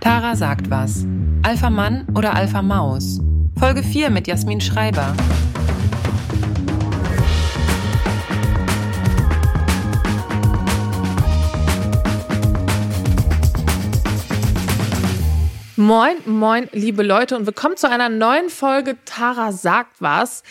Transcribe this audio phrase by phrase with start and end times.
[0.00, 1.04] Tara sagt was.
[1.42, 3.20] Alpha Mann oder Alpha Maus?
[3.58, 5.14] Folge 4 mit Jasmin Schreiber.
[15.76, 20.42] Moin, moin, liebe Leute und willkommen zu einer neuen Folge Tara sagt was.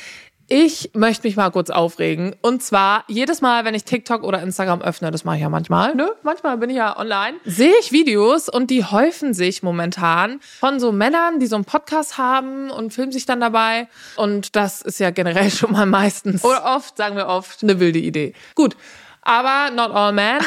[0.52, 2.36] Ich möchte mich mal kurz aufregen.
[2.42, 5.94] Und zwar jedes Mal, wenn ich TikTok oder Instagram öffne, das mache ich ja manchmal,
[5.94, 6.12] ne?
[6.24, 10.92] Manchmal bin ich ja online, sehe ich Videos und die häufen sich momentan von so
[10.92, 13.88] Männern, die so einen Podcast haben und filmen sich dann dabei.
[14.16, 18.00] Und das ist ja generell schon mal meistens oder oft, sagen wir oft, eine wilde
[18.00, 18.34] Idee.
[18.56, 18.76] Gut,
[19.22, 20.40] aber not all men.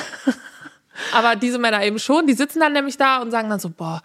[1.12, 4.02] aber diese Männer eben schon, die sitzen dann nämlich da und sagen dann so, boah,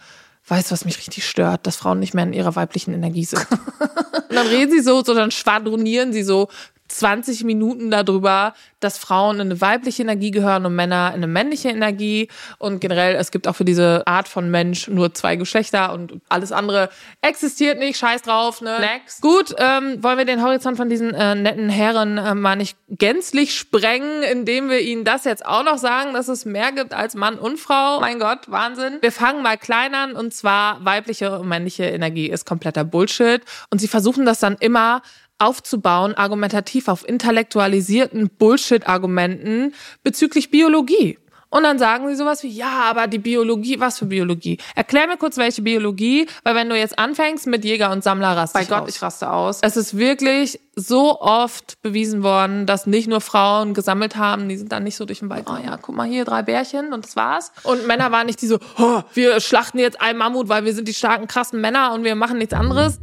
[0.47, 3.45] weißt du, was mich richtig stört, dass Frauen nicht mehr in ihrer weiblichen Energie sind.
[4.29, 6.47] und dann reden sie so, so dann schwadronieren sie so
[6.87, 11.69] 20 Minuten darüber, dass Frauen in eine weibliche Energie gehören und Männer in eine männliche
[11.69, 12.27] Energie.
[12.59, 16.51] Und generell, es gibt auch für diese Art von Mensch nur zwei Geschlechter und alles
[16.51, 16.89] andere
[17.21, 17.97] existiert nicht.
[17.97, 18.79] Scheiß drauf, ne?
[18.79, 19.21] Next.
[19.21, 23.57] Gut, ähm, wollen wir den Horizont von diesen äh, netten Herren äh, mal nicht gänzlich
[23.57, 27.39] sprengen, indem wir ihnen das jetzt auch noch sagen, dass es mehr gibt als Mann
[27.39, 27.99] und Frau.
[27.99, 28.97] Mein Gott, Wahnsinn.
[29.01, 33.41] Wir fangen mal klein an und zwar weibliche und männliche Energie ist kompletter Bullshit.
[33.69, 35.01] Und sie versuchen das dann immer
[35.37, 41.17] aufzubauen, argumentativ auf intellektualisierten Bullshit-Argumenten bezüglich Biologie.
[41.49, 44.57] Und dann sagen sie sowas wie, ja, aber die Biologie, was für Biologie?
[44.75, 48.57] Erklär mir kurz, welche Biologie, weil wenn du jetzt anfängst mit Jäger und Sammler, raste
[48.57, 48.89] Bei ich Gott, aus.
[48.89, 49.59] ich raste aus.
[49.61, 54.73] Es ist wirklich so oft bewiesen worden, dass nicht nur Frauen gesammelt haben, die sind
[54.73, 57.15] dann nicht so durch den Wald, oh ja, guck mal hier, drei Bärchen und das
[57.15, 57.53] war's.
[57.63, 60.87] Und Männer waren nicht die so, oh, wir schlachten jetzt einen Mammut, weil wir sind
[60.87, 62.99] die starken, krassen Männer und wir machen nichts anderes.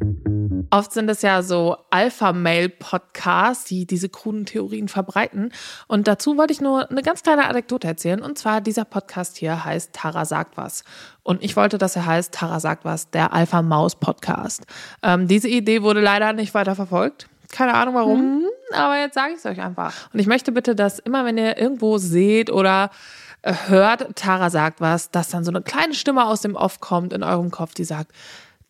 [0.71, 5.53] Oft sind es ja so Alpha-Male-Podcasts, die diese kruden Theorien verbreiten.
[5.87, 8.23] Und dazu wollte ich nur eine ganz kleine Anekdote erzählen.
[8.23, 10.85] Und zwar, dieser Podcast hier heißt Tara sagt was.
[11.23, 14.65] Und ich wollte, dass er heißt Tara sagt was, der Alpha-Maus-Podcast.
[15.03, 17.29] Ähm, diese Idee wurde leider nicht weiter verfolgt.
[17.53, 18.47] Keine Ahnung warum, mhm.
[18.73, 19.95] aber jetzt sage ich es euch einfach.
[20.13, 22.91] Und ich möchte bitte, dass immer, wenn ihr irgendwo seht oder
[23.43, 27.13] äh, hört, Tara sagt was, dass dann so eine kleine Stimme aus dem Off kommt
[27.13, 28.11] in eurem Kopf, die sagt,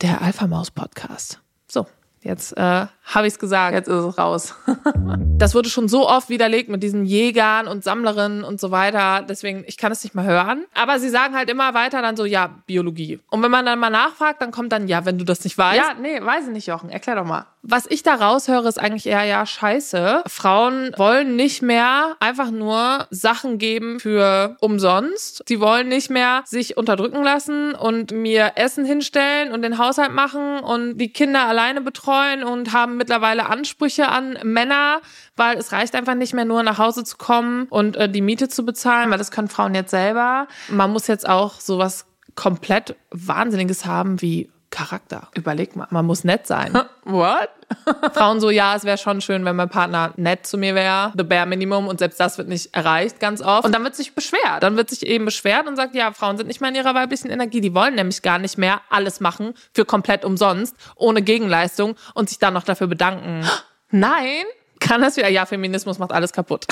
[0.03, 1.41] der Alpha-Maus-Podcast.
[1.75, 1.89] So,
[2.25, 4.55] jetzt äh, habe ich es gesagt, jetzt ist es raus.
[5.39, 9.23] das wurde schon so oft widerlegt mit diesen Jägern und Sammlerinnen und so weiter.
[9.29, 10.65] Deswegen, ich kann es nicht mehr hören.
[10.75, 13.21] Aber sie sagen halt immer weiter dann so, ja, Biologie.
[13.31, 15.77] Und wenn man dann mal nachfragt, dann kommt dann, ja, wenn du das nicht weißt.
[15.77, 16.89] Ja, nee, weiß ich nicht, Jochen.
[16.89, 17.47] Erklär doch mal.
[17.67, 20.23] Was ich da raushöre, ist eigentlich eher, ja, scheiße.
[20.27, 25.43] Frauen wollen nicht mehr einfach nur Sachen geben für umsonst.
[25.47, 30.61] Sie wollen nicht mehr sich unterdrücken lassen und mir Essen hinstellen und den Haushalt machen
[30.61, 32.14] und die Kinder alleine betreuen
[32.45, 35.01] und haben mittlerweile Ansprüche an Männer,
[35.37, 38.49] weil es reicht einfach nicht mehr nur nach Hause zu kommen und äh, die Miete
[38.49, 40.49] zu bezahlen, weil das können Frauen jetzt selber.
[40.69, 45.29] Man muss jetzt auch sowas komplett Wahnsinniges haben wie Charakter.
[45.37, 46.73] Überleg mal, man muss nett sein.
[47.05, 47.49] What?
[48.13, 51.23] Frauen so, ja, es wäre schon schön, wenn mein Partner nett zu mir wäre, the
[51.23, 53.65] bare minimum und selbst das wird nicht erreicht ganz oft.
[53.65, 54.63] Und dann wird sich beschwert.
[54.63, 57.31] Dann wird sich eben beschwert und sagt, ja, Frauen sind nicht mehr in ihrer weiblichen
[57.31, 62.29] Energie, die wollen nämlich gar nicht mehr alles machen für komplett umsonst, ohne Gegenleistung und
[62.29, 63.49] sich dann noch dafür bedanken.
[63.91, 64.45] Nein,
[64.85, 66.67] kann das wieder, ja, Feminismus macht alles kaputt.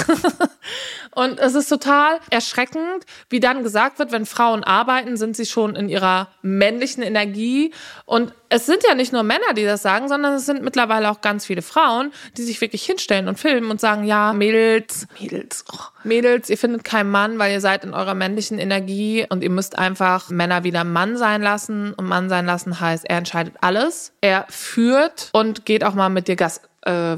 [1.14, 5.74] und es ist total erschreckend, wie dann gesagt wird, wenn Frauen arbeiten, sind sie schon
[5.74, 7.72] in ihrer männlichen Energie.
[8.04, 11.22] Und es sind ja nicht nur Männer, die das sagen, sondern es sind mittlerweile auch
[11.22, 15.78] ganz viele Frauen, die sich wirklich hinstellen und filmen und sagen, ja, Mädels, Mädels, oh,
[16.04, 19.78] Mädels, ihr findet keinen Mann, weil ihr seid in eurer männlichen Energie und ihr müsst
[19.78, 21.94] einfach Männer wieder Mann sein lassen.
[21.94, 26.28] Und Mann sein lassen heißt, er entscheidet alles, er führt und geht auch mal mit
[26.28, 27.16] dir Gas, äh,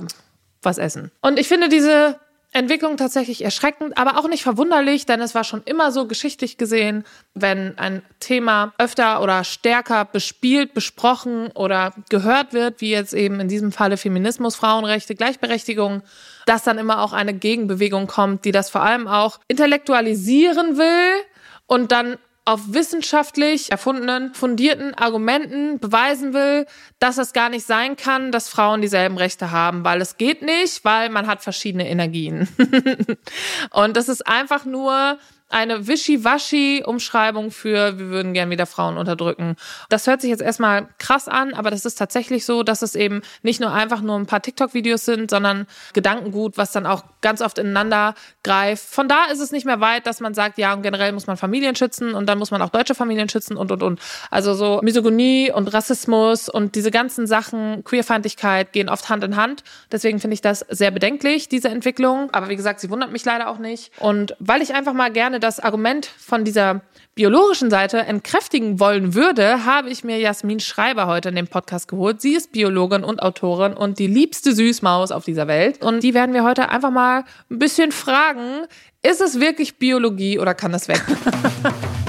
[0.64, 1.10] was essen.
[1.20, 2.19] Und ich finde diese
[2.54, 7.04] Entwicklung tatsächlich erschreckend, aber auch nicht verwunderlich, denn es war schon immer so geschichtlich gesehen,
[7.34, 13.48] wenn ein Thema öfter oder stärker bespielt, besprochen oder gehört wird, wie jetzt eben in
[13.48, 16.02] diesem Falle Feminismus, Frauenrechte, Gleichberechtigung,
[16.47, 21.25] dass dann immer auch eine Gegenbewegung kommt, die das vor allem auch intellektualisieren will
[21.66, 26.67] und dann auf wissenschaftlich erfundenen, fundierten Argumenten beweisen will,
[26.99, 30.85] dass es gar nicht sein kann, dass Frauen dieselben Rechte haben, weil es geht nicht,
[30.85, 32.49] weil man hat verschiedene Energien.
[33.70, 35.19] und das ist einfach nur
[35.50, 39.56] eine Wischiwaschi-Umschreibung für, wir würden gern wieder Frauen unterdrücken.
[39.88, 43.23] Das hört sich jetzt erstmal krass an, aber das ist tatsächlich so, dass es eben
[43.43, 47.58] nicht nur einfach nur ein paar TikTok-Videos sind, sondern Gedankengut, was dann auch ganz oft
[47.58, 48.85] ineinander greift.
[48.85, 51.37] Von da ist es nicht mehr weit, dass man sagt, ja, und generell muss man
[51.37, 54.00] Familien schützen und dann muss man auch deutsche Familien schützen und, und, und.
[54.31, 59.62] Also so Misogynie und Rassismus und diese ganzen Sachen, Queerfeindlichkeit gehen oft Hand in Hand.
[59.93, 62.31] Deswegen finde ich das sehr bedenklich, diese Entwicklung.
[62.32, 63.93] Aber wie gesagt, sie wundert mich leider auch nicht.
[64.00, 66.82] Und weil ich einfach mal gerne gerne das Argument von dieser
[67.16, 72.20] biologischen Seite entkräftigen wollen würde, habe ich mir Jasmin Schreiber heute in den Podcast geholt.
[72.20, 75.82] Sie ist Biologin und Autorin und die liebste Süßmaus auf dieser Welt.
[75.82, 78.66] Und die werden wir heute einfach mal ein bisschen fragen,
[79.02, 81.02] ist es wirklich Biologie oder kann das weg?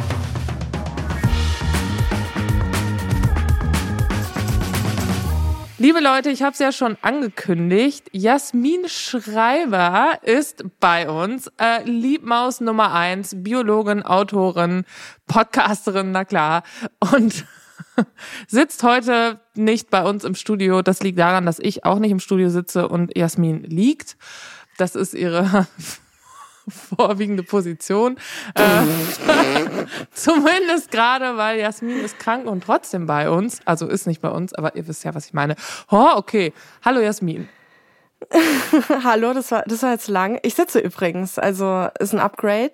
[5.77, 8.07] Liebe Leute, ich habe es ja schon angekündigt.
[8.13, 11.51] Jasmin Schreiber ist bei uns.
[11.57, 14.85] Äh, Liebmaus Nummer eins, Biologin, Autorin,
[15.27, 16.63] Podcasterin, na klar.
[16.99, 17.45] Und
[18.47, 20.81] sitzt heute nicht bei uns im Studio.
[20.81, 24.15] Das liegt daran, dass ich auch nicht im Studio sitze und Jasmin liegt.
[24.77, 25.67] Das ist ihre
[26.97, 28.17] vorwiegende Position.
[28.55, 28.63] Äh,
[30.11, 33.59] zumindest gerade, weil Jasmin ist krank und trotzdem bei uns.
[33.65, 35.55] Also ist nicht bei uns, aber ihr wisst ja, was ich meine.
[35.91, 36.53] Oh, okay.
[36.83, 37.47] Hallo Jasmin.
[39.03, 40.39] Hallo, das war, das war jetzt lang.
[40.41, 42.71] Ich sitze übrigens, also ist ein Upgrade.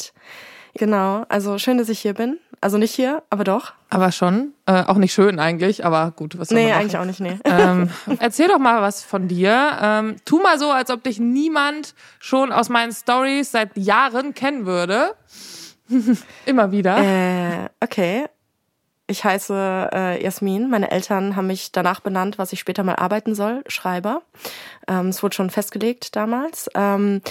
[0.75, 2.39] Genau, also schön, dass ich hier bin.
[2.63, 3.73] Also nicht hier, aber doch.
[3.89, 4.53] Aber schon.
[4.67, 7.39] Äh, auch nicht schön eigentlich, aber gut, was Nee, eigentlich auch nicht, nee.
[7.45, 9.77] Ähm, erzähl doch mal was von dir.
[9.81, 14.67] Ähm, tu mal so, als ob dich niemand schon aus meinen Stories seit Jahren kennen
[14.67, 15.15] würde.
[16.45, 16.97] Immer wieder.
[16.99, 18.25] Äh, okay.
[19.11, 20.69] Ich heiße äh, Jasmin.
[20.69, 24.21] Meine Eltern haben mich danach benannt, was ich später mal arbeiten soll, Schreiber.
[24.87, 26.69] Ähm, es wurde schon festgelegt damals.
[26.75, 27.21] Ähm,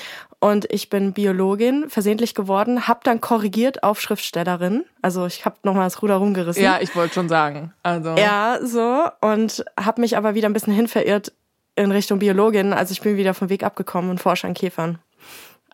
[0.40, 4.84] und ich bin Biologin, versehentlich geworden, habe dann korrigiert auf Schriftstellerin.
[5.00, 6.62] Also ich habe nochmal das Ruder rumgerissen.
[6.62, 7.72] ja, ich wollte schon sagen.
[7.82, 8.10] Also.
[8.10, 9.06] Ja, so.
[9.22, 11.32] Und habe mich aber wieder ein bisschen hinverirrt
[11.76, 12.74] in Richtung Biologin.
[12.74, 14.98] Also ich bin wieder vom Weg abgekommen und forsche an Käfern.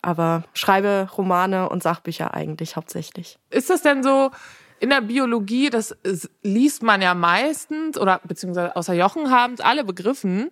[0.01, 3.39] Aber schreibe Romane und Sachbücher eigentlich hauptsächlich.
[3.49, 4.31] Ist das denn so
[4.79, 9.61] in der Biologie, das ist- liest man ja meistens, oder beziehungsweise außer Jochen haben es
[9.61, 10.49] alle begriffen,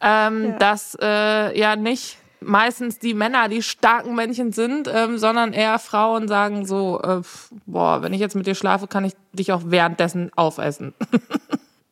[0.00, 5.78] ähm, dass äh, ja nicht meistens die Männer die starken Männchen sind, ähm, sondern eher
[5.80, 7.20] Frauen sagen so, äh,
[7.66, 10.94] boah, wenn ich jetzt mit dir schlafe, kann ich dich auch währenddessen aufessen.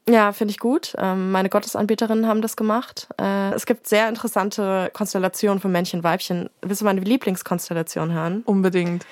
[0.09, 0.95] Ja, finde ich gut.
[0.99, 3.09] Ähm, meine Gottesanbeterinnen haben das gemacht.
[3.21, 6.49] Äh, es gibt sehr interessante Konstellationen von Männchen, Weibchen.
[6.63, 8.43] Willst du meine Lieblingskonstellation hören?
[8.45, 9.05] Unbedingt.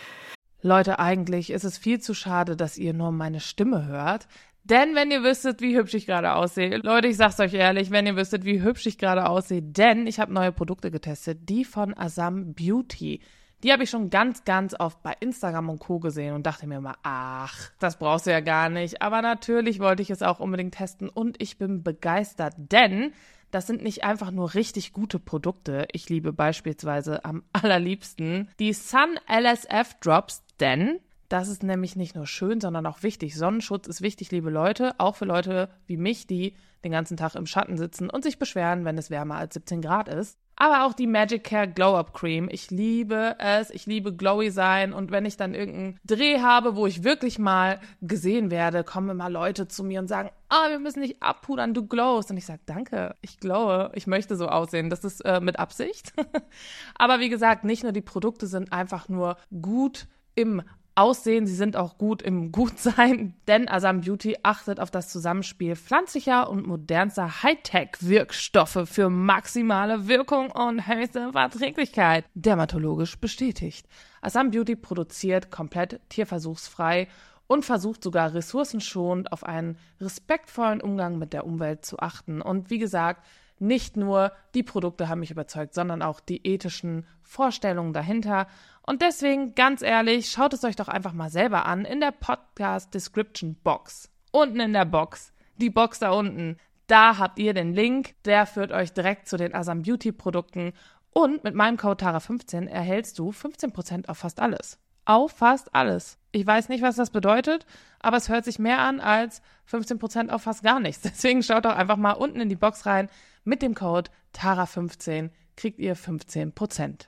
[0.67, 4.27] Leute, eigentlich ist es viel zu schade, dass ihr nur meine Stimme hört.
[4.63, 8.07] Denn wenn ihr wüsstet, wie hübsch ich gerade aussehe, Leute, ich sag's euch ehrlich, wenn
[8.07, 11.95] ihr wüsstet, wie hübsch ich gerade aussehe, denn ich habe neue Produkte getestet, die von
[11.95, 13.21] Asam Beauty.
[13.63, 15.99] Die habe ich schon ganz, ganz oft bei Instagram und Co.
[15.99, 19.03] gesehen und dachte mir mal, ach, das brauchst du ja gar nicht.
[19.03, 23.13] Aber natürlich wollte ich es auch unbedingt testen und ich bin begeistert, denn
[23.55, 25.87] das sind nicht einfach nur richtig gute Produkte.
[25.93, 30.99] Ich liebe beispielsweise am allerliebsten die Sun LSF Drops, denn
[31.29, 33.37] das ist nämlich nicht nur schön, sondern auch wichtig.
[33.37, 37.47] Sonnenschutz ist wichtig, liebe Leute, auch für Leute wie mich, die den ganzen Tag im
[37.47, 40.37] Schatten sitzen und sich beschweren, wenn es wärmer als 17 Grad ist.
[40.56, 42.49] Aber auch die Magic Care Glow Up Cream.
[42.51, 43.71] Ich liebe es.
[43.71, 44.93] Ich liebe glowy sein.
[44.93, 49.29] Und wenn ich dann irgendeinen Dreh habe, wo ich wirklich mal gesehen werde, kommen immer
[49.29, 52.31] Leute zu mir und sagen, ah, wir müssen dich abpudern, du glowst.
[52.31, 53.91] Und ich sage, danke, ich glowe.
[53.95, 54.91] Ich möchte so aussehen.
[54.91, 56.12] Das ist äh, mit Absicht.
[56.95, 60.62] Aber wie gesagt, nicht nur die Produkte sind einfach nur gut im
[60.96, 66.49] Aussehen, sie sind auch gut im Gutsein, denn Asam Beauty achtet auf das Zusammenspiel pflanzlicher
[66.49, 72.25] und modernster Hightech-Wirkstoffe für maximale Wirkung und höchste Verträglichkeit.
[72.35, 73.87] Dermatologisch bestätigt.
[74.20, 77.08] Asam Beauty produziert komplett tierversuchsfrei
[77.46, 82.41] und versucht sogar ressourcenschonend auf einen respektvollen Umgang mit der Umwelt zu achten.
[82.41, 83.24] Und wie gesagt,
[83.58, 88.46] nicht nur die Produkte haben mich überzeugt, sondern auch die ethischen Vorstellungen dahinter.
[88.82, 92.93] Und deswegen, ganz ehrlich, schaut es euch doch einfach mal selber an in der Podcast
[92.93, 94.11] Description Box.
[94.32, 95.32] Unten in der Box.
[95.56, 96.58] Die Box da unten.
[96.87, 98.15] Da habt ihr den Link.
[98.25, 100.73] Der führt euch direkt zu den Asam Beauty Produkten.
[101.13, 104.79] Und mit meinem Code TARA15 erhältst du 15% auf fast alles.
[105.05, 106.19] Auf fast alles.
[106.32, 107.67] Ich weiß nicht, was das bedeutet,
[108.01, 111.03] aber es hört sich mehr an als 15% auf fast gar nichts.
[111.05, 113.08] Deswegen schaut doch einfach mal unten in die Box rein.
[113.44, 117.06] Mit dem Code TARA15 kriegt ihr 15%.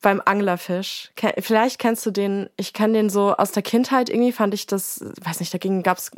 [0.00, 1.12] Beim Anglerfisch.
[1.38, 5.04] Vielleicht kennst du den, ich kann den so aus der Kindheit, irgendwie fand ich das,
[5.22, 6.10] weiß nicht, da ging, gab's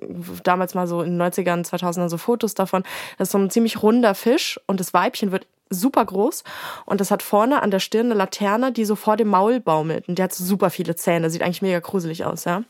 [0.45, 2.85] damals mal so in den 90ern, 2000ern so Fotos davon.
[3.19, 6.45] Das ist so ein ziemlich runder Fisch und das Weibchen wird super groß
[6.85, 10.09] und das hat vorne an der Stirn eine Laterne, die so vor dem Maul baumelt
[10.09, 12.62] und der hat so super viele Zähne, sieht eigentlich mega gruselig aus, ja.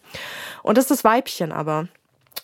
[0.62, 1.88] Und das ist das Weibchen aber.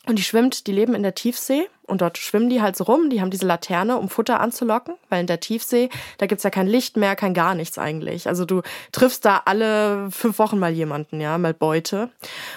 [0.07, 3.11] Und die schwimmt, die leben in der Tiefsee und dort schwimmen die halt so rum.
[3.11, 6.67] Die haben diese Laterne, um Futter anzulocken, weil in der Tiefsee, da gibt's ja kein
[6.67, 8.29] Licht mehr, kein gar nichts eigentlich.
[8.29, 8.63] Also du
[8.93, 12.11] triffst da alle fünf Wochen mal jemanden, ja, mal Beute.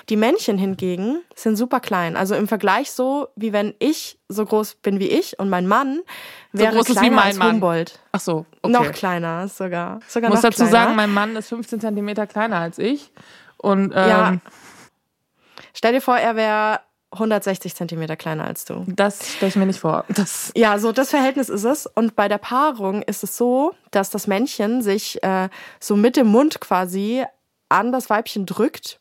[0.10, 2.16] Die Männchen hingegen sind super klein.
[2.16, 6.00] Also im Vergleich so, wie wenn ich so groß bin wie ich und mein Mann
[6.52, 7.54] wäre groß ist wie kleiner mein als Mann.
[7.54, 8.00] Humboldt.
[8.12, 8.72] Ach so, okay.
[8.72, 10.00] Noch kleiner sogar.
[10.08, 10.72] sogar Ich muss dazu kleiner.
[10.72, 13.12] sagen, mein Mann ist 15 Zentimeter kleiner als ich.
[13.58, 14.38] Und ähm, Ja.
[15.74, 16.80] Stell dir vor, er wäre
[17.16, 18.84] 160 Zentimeter kleiner als du.
[18.88, 20.06] das stelle ich mir nicht vor.
[20.10, 21.88] Das, Ja, so das Verhältnis ist es.
[21.88, 26.28] Und bei der Paarung ist es so, dass das Männchen sich äh, so mit dem
[26.28, 27.26] Mund quasi
[27.70, 29.00] an das Weibchen drückt.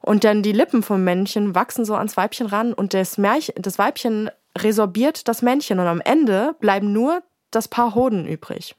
[0.00, 3.78] Und dann die Lippen vom Männchen wachsen so ans Weibchen ran und das, Märchen, das
[3.78, 8.74] Weibchen resorbiert das Männchen und am Ende bleiben nur das Paar Hoden übrig.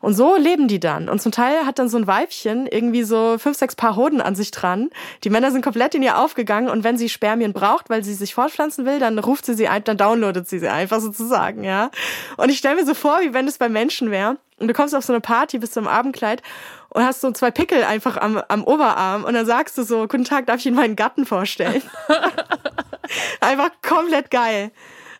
[0.00, 1.08] Und so leben die dann.
[1.08, 4.34] Und zum Teil hat dann so ein Weibchen irgendwie so fünf, sechs Paar Hoden an
[4.34, 4.90] sich dran.
[5.24, 8.34] Die Männer sind komplett in ihr aufgegangen und wenn sie Spermien braucht, weil sie sich
[8.34, 11.90] fortpflanzen will, dann ruft sie sie ein, dann downloadet sie sie einfach sozusagen, ja.
[12.36, 14.36] Und ich stelle mir so vor, wie wenn es bei Menschen wäre.
[14.58, 16.42] Und du kommst auf so eine Party, bist du im Abendkleid
[16.90, 20.24] und hast so zwei Pickel einfach am, am Oberarm und dann sagst du so, guten
[20.24, 21.82] Tag, darf ich Ihnen meinen Gatten vorstellen?
[23.40, 24.72] einfach komplett geil.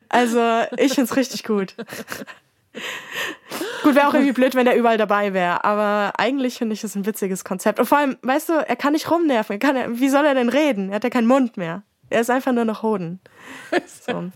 [0.08, 1.74] Also, ich find's richtig gut.
[3.82, 5.64] Gut, wäre auch irgendwie blöd, wenn er überall dabei wäre.
[5.64, 7.78] Aber eigentlich finde ich es ein witziges Konzept.
[7.78, 9.54] Und vor allem, weißt du, er kann nicht rumnerven.
[9.54, 10.90] Er kann, wie soll er denn reden?
[10.90, 11.82] Er hat ja keinen Mund mehr.
[12.10, 13.20] Er ist einfach nur noch Hoden.
[14.06, 14.30] So.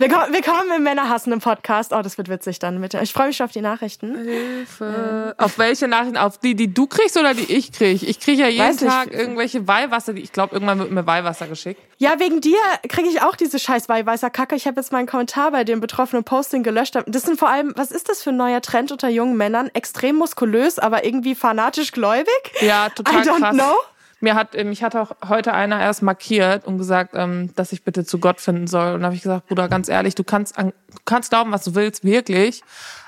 [0.00, 1.92] Willkommen, willkommen im Männerhassen Podcast.
[1.92, 2.78] Oh, das wird witzig dann.
[2.78, 4.14] Mit, ich freue mich schon auf die Nachrichten.
[4.16, 5.34] Hilfe.
[5.38, 6.16] Auf welche Nachrichten?
[6.16, 8.04] Auf die, die du kriegst oder die ich krieg?
[8.04, 8.92] Ich kriege ja jeden Weiß nicht.
[8.92, 10.12] Tag irgendwelche Weihwasser.
[10.12, 11.82] Die, ich glaube, irgendwann wird mir Weihwasser geschickt.
[11.96, 14.54] Ja, wegen dir kriege ich auch diese scheiß Weihweißer Kacke.
[14.54, 16.96] Ich habe jetzt meinen Kommentar bei dem betroffenen Posting gelöscht.
[17.06, 19.68] Das sind vor allem, was ist das für ein neuer Trend unter jungen Männern?
[19.74, 22.52] Extrem muskulös, aber irgendwie fanatisch gläubig?
[22.60, 23.54] Ja, total I don't krass.
[23.56, 23.74] know.
[24.20, 27.84] Mir hat, äh, mich hat auch heute einer erst markiert und gesagt, ähm, dass ich
[27.84, 28.94] bitte zu Gott finden soll.
[28.94, 31.64] Und da habe ich gesagt, Bruder, ganz ehrlich, du kannst, an, du kannst glauben, was
[31.64, 32.62] du willst, wirklich,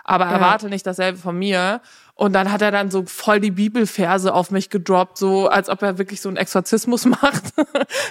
[0.05, 1.81] aber erwarte nicht dasselbe von mir.
[2.21, 5.81] Und dann hat er dann so voll die Bibelverse auf mich gedroppt, so als ob
[5.81, 7.45] er wirklich so einen Exorzismus macht.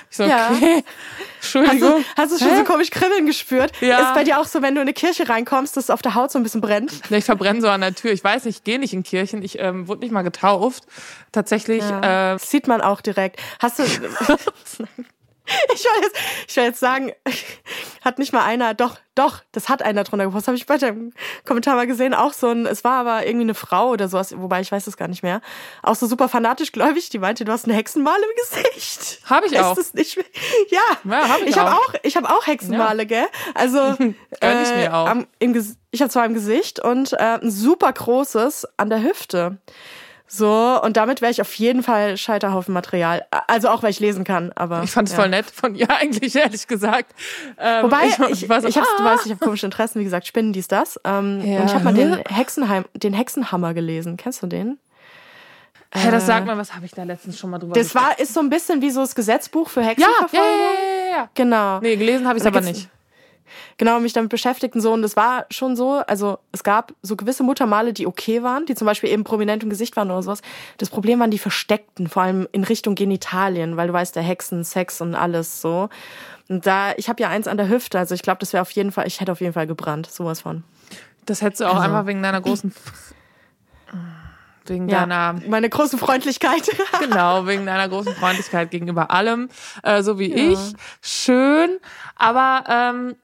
[0.09, 0.49] Ich so, Ja.
[0.51, 1.89] okay, Hast Entschuldigung.
[1.99, 2.57] du, hast du schon Hä?
[2.57, 3.71] so komisch Kribbeln gespürt?
[3.81, 3.99] Ja.
[3.99, 6.15] Ist bei dir auch so, wenn du in eine Kirche reinkommst, dass es auf der
[6.15, 6.91] Haut so ein bisschen brennt?
[7.11, 8.11] Ich verbrenne so an der Tür.
[8.11, 9.43] Ich weiß nicht, ich gehe nicht in Kirchen.
[9.43, 10.85] Ich ähm, wurde nicht mal getauft.
[11.31, 13.39] Tatsächlich, äh, Das sieht man auch direkt.
[13.59, 13.83] Hast du.
[15.73, 16.15] Ich will, jetzt,
[16.47, 17.11] ich will jetzt sagen,
[18.03, 21.11] hat nicht mal einer, doch, doch, das hat einer drunter gepostet, habe ich bei dem
[21.45, 24.61] Kommentar mal gesehen, auch so ein, es war aber irgendwie eine Frau oder sowas, wobei
[24.61, 25.41] ich weiß es gar nicht mehr,
[25.83, 29.21] auch so super fanatisch gläubig, die meinte, du hast eine Hexenmale im Gesicht.
[29.29, 29.75] Hab ich Ist auch.
[29.75, 30.15] Das nicht,
[30.69, 31.93] ja, Ja, hab ich ich habe auch.
[32.03, 33.25] ich habe auch Hexenmale, gell?
[33.55, 34.15] Also, Gönn
[34.63, 35.07] ich mir auch.
[35.07, 39.01] Am, im, Ges- ich habe zwar im Gesicht und äh, ein super großes an der
[39.03, 39.57] Hüfte.
[40.31, 43.25] So, und damit wäre ich auf jeden Fall Scheiterhaufen Material.
[43.47, 44.83] Also auch, weil ich lesen kann, aber.
[44.83, 45.21] ich fand es ja.
[45.21, 47.15] voll nett von ihr eigentlich, ehrlich gesagt.
[47.57, 49.05] Ähm, Wobei, ich, ich, war so, hab's, du ah.
[49.05, 50.99] weißt, ich habe komische Interessen, wie gesagt, Spinnen, dies, das.
[51.03, 51.61] Ähm, Ja.
[51.61, 54.17] Und ich habe mal den, Hexenheim, den Hexenhammer gelesen.
[54.17, 54.77] Kennst du den?
[55.91, 58.35] Hä, das sagt man, was habe ich da letztens schon mal drüber Das war, ist
[58.35, 60.39] so ein bisschen wie so das Gesetzbuch für ja, ja, Hexenverfolgung.
[60.39, 61.29] ja, ja, ja.
[61.33, 61.79] Genau.
[61.79, 62.87] Nee, gelesen habe ich Da aber nicht.
[63.77, 64.91] Genau mich damit beschäftigt und so.
[64.91, 68.75] Und das war schon so, also es gab so gewisse Muttermale, die okay waren, die
[68.75, 70.41] zum Beispiel eben prominent im Gesicht waren oder sowas.
[70.77, 74.63] Das Problem waren die versteckten, vor allem in Richtung Genitalien, weil du weißt, der Hexen,
[74.63, 75.89] Sex und alles so.
[76.49, 78.71] Und da, ich habe ja eins an der Hüfte, also ich glaube, das wäre auf
[78.71, 80.63] jeden Fall, ich hätte auf jeden Fall gebrannt, sowas von.
[81.25, 82.73] Das hättest du auch Also- einfach wegen deiner großen.
[84.65, 85.39] Wegen Ja, deiner.
[85.47, 86.69] meine große Freundlichkeit.
[86.99, 89.49] Genau, wegen deiner großen Freundlichkeit gegenüber allem,
[89.83, 90.59] äh, so wie ich.
[91.01, 91.79] Schön.
[92.15, 93.15] Aber ähm,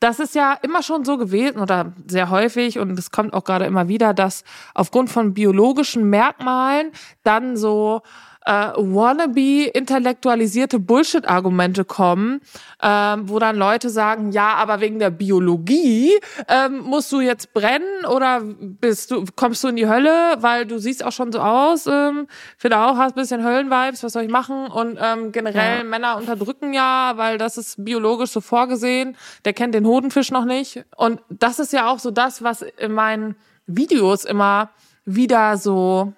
[0.00, 3.64] das ist ja immer schon so gewesen oder sehr häufig und es kommt auch gerade
[3.64, 6.92] immer wieder, dass aufgrund von biologischen Merkmalen
[7.24, 8.02] dann so
[8.48, 12.40] äh, wannabe intellektualisierte Bullshit-Argumente kommen,
[12.82, 18.06] ähm, wo dann Leute sagen, ja, aber wegen der Biologie ähm, musst du jetzt brennen
[18.10, 21.86] oder bist du kommst du in die Hölle, weil du siehst auch schon so aus.
[21.86, 22.26] Ähm,
[22.56, 24.68] finde auch hast ein bisschen Höllenvibes, was soll ich machen?
[24.68, 25.84] Und ähm, generell Ja.
[25.84, 29.14] Männer unterdrücken ja, weil das ist biologisch so vorgesehen.
[29.44, 30.84] Der kennt den Hodenfisch noch nicht.
[30.96, 33.36] Und das ist ja auch so das, was in meinen
[33.66, 34.70] Videos immer
[35.04, 36.14] wieder so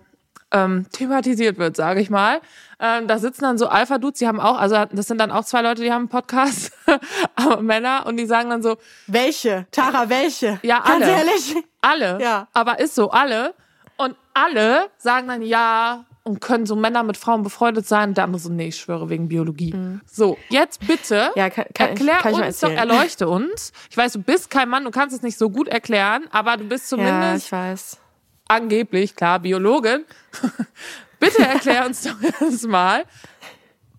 [0.52, 2.40] ähm, thematisiert wird, sage ich mal.
[2.80, 5.60] Ähm, da sitzen dann so Alpha-Dudes, die haben auch, also das sind dann auch zwei
[5.62, 6.72] Leute, die haben einen Podcast,
[7.36, 8.76] aber Männer, und die sagen dann so,
[9.06, 9.66] welche?
[9.70, 10.58] Tara, welche?
[10.62, 11.12] Ja, Ganz alle.
[11.12, 11.56] ehrlich.
[11.82, 12.48] alle, Ja.
[12.52, 13.54] aber ist so, alle.
[13.96, 18.10] Und alle sagen dann ja und können so Männer mit Frauen befreundet sein.
[18.10, 19.74] Und der andere so, nee, ich schwöre wegen Biologie.
[20.06, 21.38] So, jetzt bitte Mhm.
[21.38, 23.72] Ja, kann- kann erklär kann uns doch, erleuchte uns.
[23.90, 26.64] Ich weiß, du bist kein Mann, du kannst es nicht so gut erklären, aber du
[26.64, 27.99] bist Ja, zumindest ich weiß.
[28.50, 30.04] Angeblich, klar, Biologin.
[31.20, 33.04] Bitte erklär uns doch erst mal,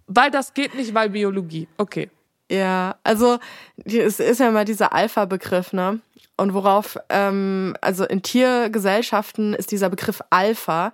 [0.07, 1.67] weil das geht nicht, weil Biologie.
[1.77, 2.09] Okay.
[2.51, 3.39] Ja, also
[3.85, 6.01] es ist ja mal dieser Alpha-Begriff, ne?
[6.41, 10.91] Und worauf, ähm, also in Tiergesellschaften ist dieser Begriff Alpha,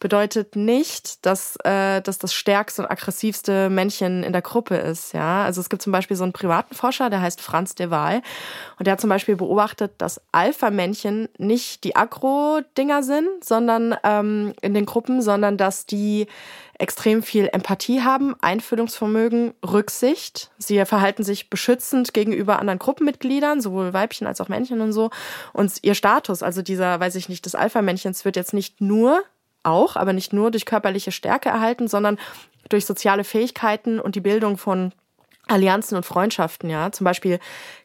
[0.00, 5.44] bedeutet nicht, dass, äh, dass das stärkste und aggressivste Männchen in der Gruppe ist, ja.
[5.44, 8.22] Also es gibt zum Beispiel so einen privaten Forscher, der heißt Franz de Waal,
[8.80, 14.74] und der hat zum Beispiel beobachtet, dass Alpha-Männchen nicht die Agro-Dinger sind, sondern ähm, in
[14.74, 16.26] den Gruppen, sondern dass die
[16.78, 20.50] extrem viel Empathie haben, Einfühlungsvermögen, Rücksicht.
[20.58, 25.10] Sie verhalten sich beschützend gegenüber anderen Gruppenmitgliedern, sowohl Weibchen als auch Männchen und so.
[25.52, 29.24] Und ihr Status, also dieser, weiß ich nicht, des Alpha-Männchens wird jetzt nicht nur
[29.64, 32.16] auch, aber nicht nur durch körperliche Stärke erhalten, sondern
[32.68, 34.92] durch soziale Fähigkeiten und die Bildung von
[35.48, 36.92] Allianzen und Freundschaften, ja.
[36.92, 37.38] Zum Beispiel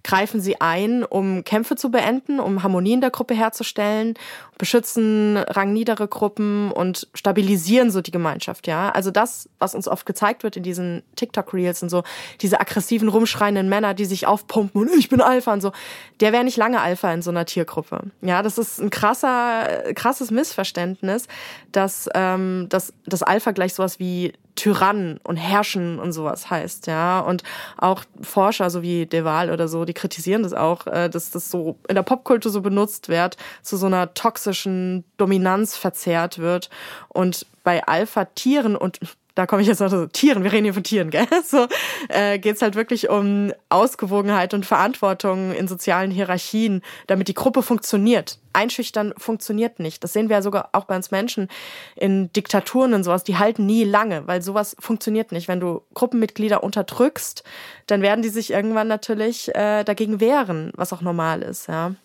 [0.03, 4.15] greifen sie ein, um Kämpfe zu beenden, um Harmonie in der Gruppe herzustellen,
[4.57, 8.89] beschützen rangniedere Gruppen und stabilisieren so die Gemeinschaft, ja.
[8.89, 12.03] Also das, was uns oft gezeigt wird in diesen TikTok-Reels und so,
[12.41, 15.71] diese aggressiven, rumschreienden Männer, die sich aufpumpen und ich bin Alpha und so,
[16.19, 18.11] der wäre nicht lange Alpha in so einer Tiergruppe.
[18.21, 21.27] Ja, das ist ein krasser, krasses Missverständnis,
[21.71, 27.19] dass, ähm, dass das Alpha gleich sowas wie Tyrann und Herrschen und sowas heißt, ja.
[27.19, 27.43] Und
[27.77, 31.77] auch Forscher, so wie Deval oder so, die kritisieren das auch, äh, dass das so
[31.87, 36.69] in der Popkultur so benutzt wird, zu so einer toxischen Dominanz verzerrt wird.
[37.09, 38.99] Und bei Alpha-Tieren und
[39.35, 41.25] da komme ich jetzt noch so, Tieren, wir reden hier von Tieren, gell?
[41.43, 41.67] So
[42.09, 48.39] äh, geht halt wirklich um Ausgewogenheit und Verantwortung in sozialen Hierarchien, damit die Gruppe funktioniert.
[48.53, 50.03] Einschüchtern funktioniert nicht.
[50.03, 51.49] Das sehen wir ja sogar auch bei uns Menschen
[51.95, 55.47] in Diktaturen und sowas, die halten nie lange, weil sowas funktioniert nicht.
[55.47, 57.43] Wenn du Gruppenmitglieder unterdrückst,
[57.87, 61.95] dann werden die sich irgendwann natürlich äh, dagegen wehren, was auch normal ist, ja.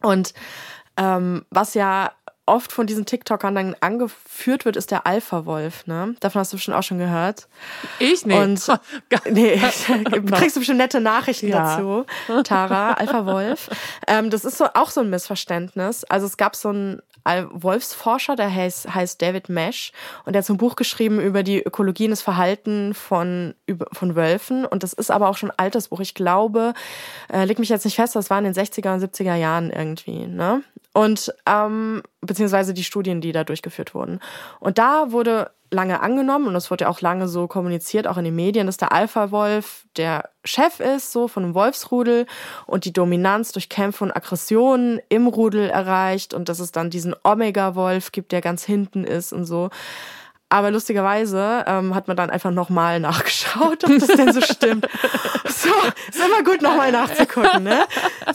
[0.00, 0.34] Und
[0.96, 2.12] ähm, was ja
[2.46, 5.86] oft von diesen TikTokern dann angeführt wird, ist der Alpha-Wolf.
[5.86, 6.14] Ne?
[6.20, 7.48] Davon hast du bestimmt auch schon gehört.
[7.98, 8.38] Ich nicht.
[8.38, 8.66] Und
[9.30, 9.56] nee,
[10.32, 11.76] kriegst du bestimmt nette Nachrichten ja.
[11.76, 12.04] dazu,
[12.44, 13.70] Tara, Alpha-Wolf.
[14.06, 16.04] Ähm, das ist so auch so ein Missverständnis.
[16.04, 19.92] Also es gab so einen Wolfsforscher, der heißt, heißt David Mesh
[20.24, 23.54] und der hat so ein Buch geschrieben über die Ökologie und das Verhalten von,
[23.92, 24.64] von Wölfen.
[24.64, 26.00] Und das ist aber auch schon ein altes Buch.
[26.00, 26.74] Ich glaube,
[27.32, 30.26] äh, leg mich jetzt nicht fest, das war in den 60er und 70er Jahren irgendwie.
[30.26, 30.62] Ne?
[30.92, 34.20] Und ähm, beziehungsweise die Studien, die da durchgeführt wurden.
[34.60, 38.24] Und da wurde lange angenommen und das wurde ja auch lange so kommuniziert, auch in
[38.24, 42.26] den Medien, dass der Alpha-Wolf der Chef ist, so von einem Wolfsrudel
[42.66, 47.14] und die Dominanz durch Kämpfe und Aggressionen im Rudel erreicht und dass es dann diesen
[47.24, 49.70] Omega-Wolf gibt, der ganz hinten ist und so.
[50.48, 54.86] Aber lustigerweise ähm, hat man dann einfach nochmal nachgeschaut, ob das denn so stimmt.
[55.46, 55.70] So,
[56.10, 57.86] ist immer gut, nochmal nachzugucken, ne?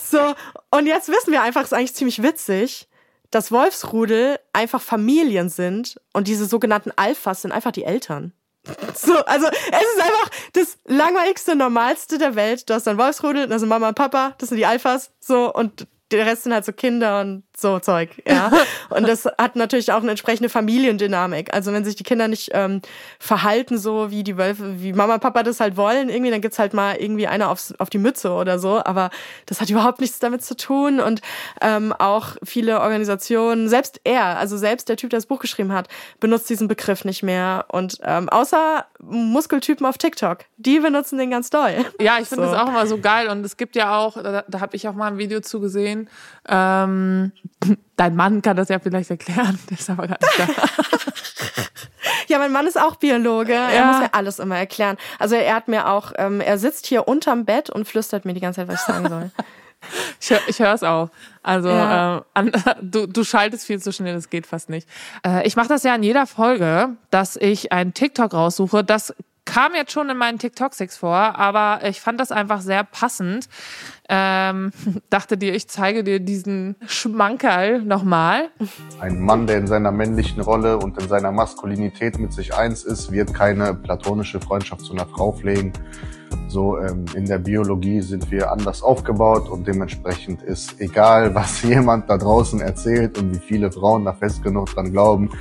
[0.01, 0.33] So,
[0.71, 2.88] und jetzt wissen wir einfach, ist eigentlich ziemlich witzig,
[3.31, 8.33] dass Wolfsrudel einfach Familien sind und diese sogenannten Alphas sind einfach die Eltern.
[8.93, 12.69] So, also es ist einfach das langweiligste, normalste der Welt.
[12.69, 15.87] Du hast dann Wolfsrudel, das sind Mama und Papa, das sind die Alphas, so und
[16.11, 18.51] der Rest sind halt so Kinder und so Zeug, ja.
[18.89, 21.53] Und das hat natürlich auch eine entsprechende Familiendynamik.
[21.53, 22.81] Also wenn sich die Kinder nicht ähm,
[23.19, 26.59] verhalten, so wie die Wölfe, wie Mama und Papa das halt wollen, irgendwie, dann gibt's
[26.59, 28.83] halt mal irgendwie einer aufs, auf die Mütze oder so.
[28.83, 29.09] Aber
[29.45, 30.99] das hat überhaupt nichts damit zu tun.
[30.99, 31.21] Und
[31.61, 35.87] ähm, auch viele Organisationen, selbst er, also selbst der Typ, der das Buch geschrieben hat,
[36.19, 37.65] benutzt diesen Begriff nicht mehr.
[37.69, 41.85] Und ähm, außer Muskeltypen auf TikTok, die benutzen den ganz doll.
[41.99, 42.51] Ja, ich finde so.
[42.51, 43.29] das auch immer so geil.
[43.29, 46.09] Und es gibt ja auch, da, da habe ich auch mal ein Video zugesehen,
[46.47, 47.31] ähm,
[47.95, 51.63] Dein Mann kann das ja vielleicht erklären, der ist aber gar nicht da.
[52.27, 53.53] ja, mein Mann ist auch Biologe.
[53.53, 53.69] Ja.
[53.69, 54.97] Er muss mir alles immer erklären.
[55.19, 58.39] Also er hat mir auch, ähm, er sitzt hier unterm Bett und flüstert mir die
[58.39, 59.31] ganze Zeit, was ich sagen soll.
[60.19, 61.09] Ich, hör, ich höre es auch.
[61.41, 62.17] Also ja.
[62.17, 64.87] äh, an, du, du schaltest viel zu schnell, das geht fast nicht.
[65.25, 68.83] Äh, ich mache das ja in jeder Folge, dass ich einen TikTok raussuche.
[68.83, 69.13] Das
[69.49, 73.49] kam jetzt schon in meinen TikTok-Six vor, aber ich fand das einfach sehr passend.
[74.07, 74.71] Ähm,
[75.09, 78.49] dachte dir, ich zeige dir diesen Schmankerl nochmal.
[78.99, 83.11] Ein Mann, der in seiner männlichen Rolle und in seiner Maskulinität mit sich eins ist,
[83.11, 85.73] wird keine platonische Freundschaft zu einer Frau pflegen.
[86.47, 92.09] So ähm, in der Biologie sind wir anders aufgebaut und dementsprechend ist egal, was jemand
[92.09, 95.31] da draußen erzählt und wie viele Frauen da fest genug dran glauben,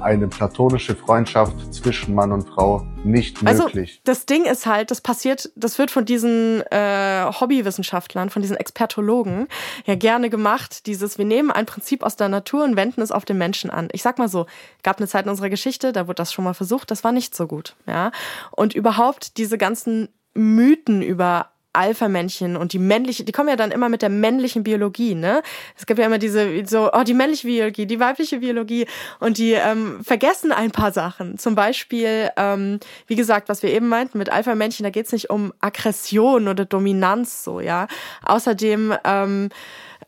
[0.00, 4.00] eine platonische Freundschaft zwischen Mann und Frau nicht also, möglich.
[4.04, 9.48] Das Ding ist halt, das passiert, das wird von diesen äh, Hobbywissenschaftlern, von diesen Expertologen
[9.86, 10.86] ja gerne gemacht.
[10.86, 13.88] Dieses, wir nehmen ein Prinzip aus der Natur und wenden es auf den Menschen an.
[13.92, 14.46] Ich sag mal so,
[14.82, 17.34] gab eine Zeit in unserer Geschichte, da wurde das schon mal versucht, das war nicht
[17.34, 17.76] so gut.
[17.86, 18.12] Ja,
[18.50, 23.88] und überhaupt diese ganzen Mythen über Alpha-Männchen und die männliche, die kommen ja dann immer
[23.88, 25.42] mit der männlichen Biologie, ne?
[25.76, 28.86] Es gibt ja immer diese, so, oh, die männliche Biologie, die weibliche Biologie
[29.20, 31.38] und die ähm, vergessen ein paar Sachen.
[31.38, 35.52] Zum Beispiel, ähm, wie gesagt, was wir eben meinten mit Alpha-Männchen, da geht's nicht um
[35.60, 37.86] Aggression oder Dominanz, so, ja.
[38.24, 39.48] Außerdem ähm,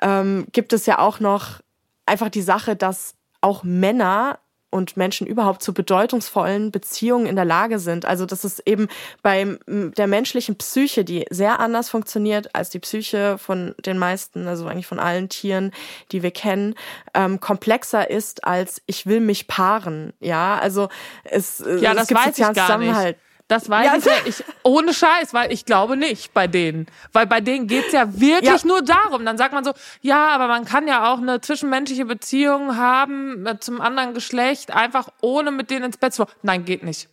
[0.02, 1.60] ähm, gibt es ja auch noch
[2.06, 4.38] einfach die Sache, dass auch Männer
[4.74, 8.06] und Menschen überhaupt zu bedeutungsvollen Beziehungen in der Lage sind.
[8.06, 8.88] Also das ist eben
[9.22, 14.66] bei der menschlichen Psyche, die sehr anders funktioniert als die Psyche von den meisten, also
[14.66, 15.70] eigentlich von allen Tieren,
[16.10, 16.74] die wir kennen,
[17.14, 20.12] ähm, komplexer ist als ich will mich paaren.
[20.18, 20.88] Ja, also
[21.22, 23.16] es, ja, es das gibt weiß ich gar Zusammenhalt.
[23.16, 23.33] nicht.
[23.48, 24.12] Das weiß Ja, ich ja.
[24.24, 26.86] Ich, ohne Scheiß, weil ich glaube nicht bei denen.
[27.12, 28.66] Weil bei denen geht's ja wirklich Ja.
[28.66, 29.24] nur darum.
[29.26, 33.60] Dann sagt man so, ja, aber man kann ja auch eine zwischenmenschliche Beziehung haben äh,
[33.60, 36.24] zum anderen Geschlecht, einfach ohne mit denen ins Bett zu.
[36.42, 37.08] Nein, geht nicht.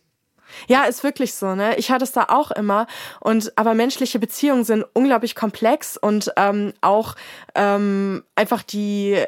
[0.68, 1.76] Ja, ist wirklich so, ne?
[1.76, 2.86] Ich hatte es da auch immer.
[3.20, 7.14] Und aber menschliche Beziehungen sind unglaublich komplex und ähm, auch
[7.54, 9.22] ähm, einfach die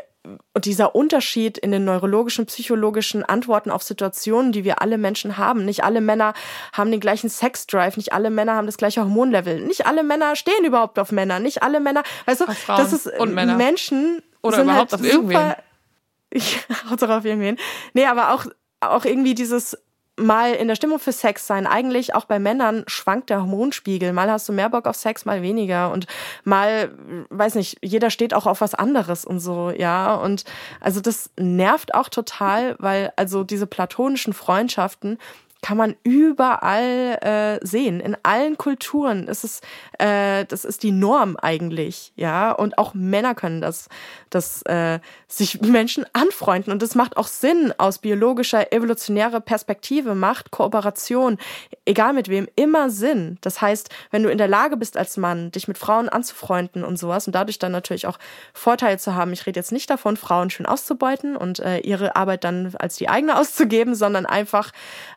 [0.55, 5.65] und dieser Unterschied in den neurologischen, psychologischen Antworten auf Situationen, die wir alle Menschen haben.
[5.65, 6.33] Nicht alle Männer
[6.73, 10.65] haben den gleichen Sexdrive, nicht alle Männer haben das gleiche Hormonlevel, nicht alle Männer stehen
[10.65, 13.57] überhaupt auf Männer, nicht alle Männer, weißt du, das ist und Männer.
[13.57, 15.37] Menschen Oder sind überhaupt halt auf irgendwen.
[15.37, 15.57] super,
[16.31, 17.59] ich Hauptsache auf irgendwen.
[17.93, 18.47] Nee, aber auch,
[18.81, 19.77] auch irgendwie dieses
[20.17, 21.67] mal in der Stimmung für Sex sein.
[21.67, 24.13] Eigentlich auch bei Männern schwankt der Hormonspiegel.
[24.13, 25.91] Mal hast du mehr Bock auf Sex, mal weniger.
[25.91, 26.07] Und
[26.45, 26.93] mal,
[27.31, 30.15] weiß nicht, jeder steht auch auf was anderes und so, ja.
[30.15, 30.45] Und
[30.81, 35.19] also das nervt auch total, weil also diese platonischen Freundschaften
[35.65, 37.99] kann man überall äh, sehen.
[37.99, 39.63] In allen Kulturen ist es,
[39.99, 42.53] äh, das ist die Norm eigentlich, ja.
[42.53, 43.89] Und auch Männer können das,
[44.29, 46.71] dass äh, sich Menschen anfreunden.
[46.71, 51.39] Und das macht auch Sinn aus biologischer, evolutionärer Perspektive, macht Kooperation,
[51.87, 53.39] egal mit wem, immer Sinn.
[53.41, 56.99] Das heißt, wenn du in der Lage bist als Mann, dich mit Frauen anzufreunden und
[56.99, 58.19] sowas und dadurch dann natürlich auch
[58.53, 59.33] Vorteile zu haben.
[59.33, 63.09] Ich rede jetzt nicht davon, Frauen schön auszubeuten und äh, ihre Arbeit dann als die
[63.09, 64.71] eigene auszugeben, sondern einfach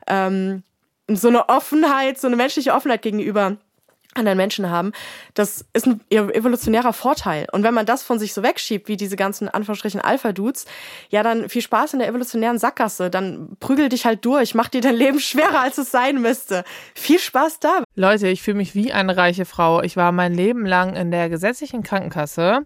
[0.08, 0.37] ähm,
[1.08, 3.58] so eine Offenheit, so eine menschliche Offenheit gegenüber
[4.18, 4.92] anderen Menschen haben,
[5.34, 7.48] das ist ein evolutionärer Vorteil.
[7.52, 10.66] Und wenn man das von sich so wegschiebt, wie diese ganzen Anführungsstrichen Alpha-Dudes,
[11.10, 13.10] ja, dann viel Spaß in der evolutionären Sackgasse.
[13.10, 16.64] Dann prügel dich halt durch, mach dir dein Leben schwerer, als es sein müsste.
[16.96, 17.84] Viel Spaß da.
[17.96, 19.82] Leute, ich fühle mich wie eine reiche Frau.
[19.82, 22.66] Ich war mein Leben lang in der gesetzlichen Krankenkasse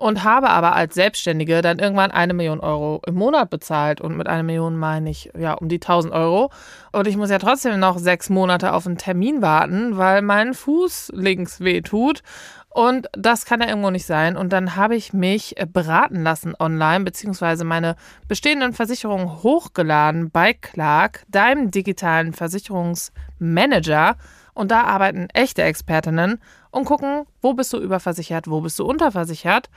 [0.00, 4.00] und habe aber als Selbstständige dann irgendwann eine Million Euro im Monat bezahlt.
[4.00, 6.50] Und mit einer Million meine ich ja um die 1000 Euro.
[6.90, 11.12] Und ich muss ja trotzdem noch sechs Monate auf einen Termin warten, weil mein Fuß
[11.14, 12.22] links weh tut.
[12.70, 14.38] Und das kann ja irgendwo nicht sein.
[14.38, 17.94] Und dann habe ich mich beraten lassen online, beziehungsweise meine
[18.26, 24.16] bestehenden Versicherungen hochgeladen bei Clark, deinem digitalen Versicherungsmanager.
[24.54, 29.70] Und da arbeiten echte Expertinnen und gucken, wo bist du überversichert, wo bist du unterversichert.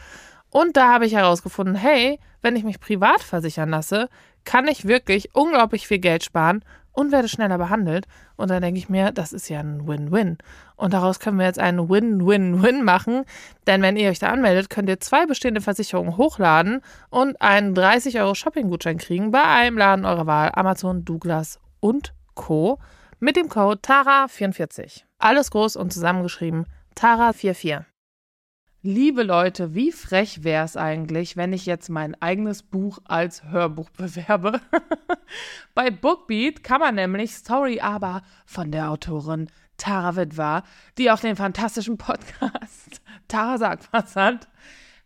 [0.50, 4.10] Und da habe ich herausgefunden, hey, wenn ich mich privat versichern lasse,
[4.46, 8.06] kann ich wirklich unglaublich viel Geld sparen und werde schneller behandelt.
[8.36, 10.38] Und dann denke ich mir, das ist ja ein Win-Win.
[10.76, 13.26] Und daraus können wir jetzt einen Win-Win-Win machen.
[13.68, 18.20] Denn wenn ihr euch da anmeldet, könnt ihr zwei bestehende Versicherungen hochladen und einen 30
[18.20, 22.80] Euro Shopping-Gutschein kriegen bei einem Laden eurer Wahl, Amazon, Douglas und Co.
[23.24, 25.04] mit dem Code TARA44.
[25.18, 26.66] Alles groß und zusammengeschrieben,
[26.98, 27.86] TARA44.
[28.82, 33.90] Liebe Leute, wie frech wäre es eigentlich, wenn ich jetzt mein eigenes Buch als Hörbuch
[33.98, 34.60] bewerbe?
[35.74, 40.64] Bei Bookbeat kann man nämlich Story aber von der Autorin Tara Witwer,
[40.98, 44.50] die auch den fantastischen Podcast Tara sagt was hat,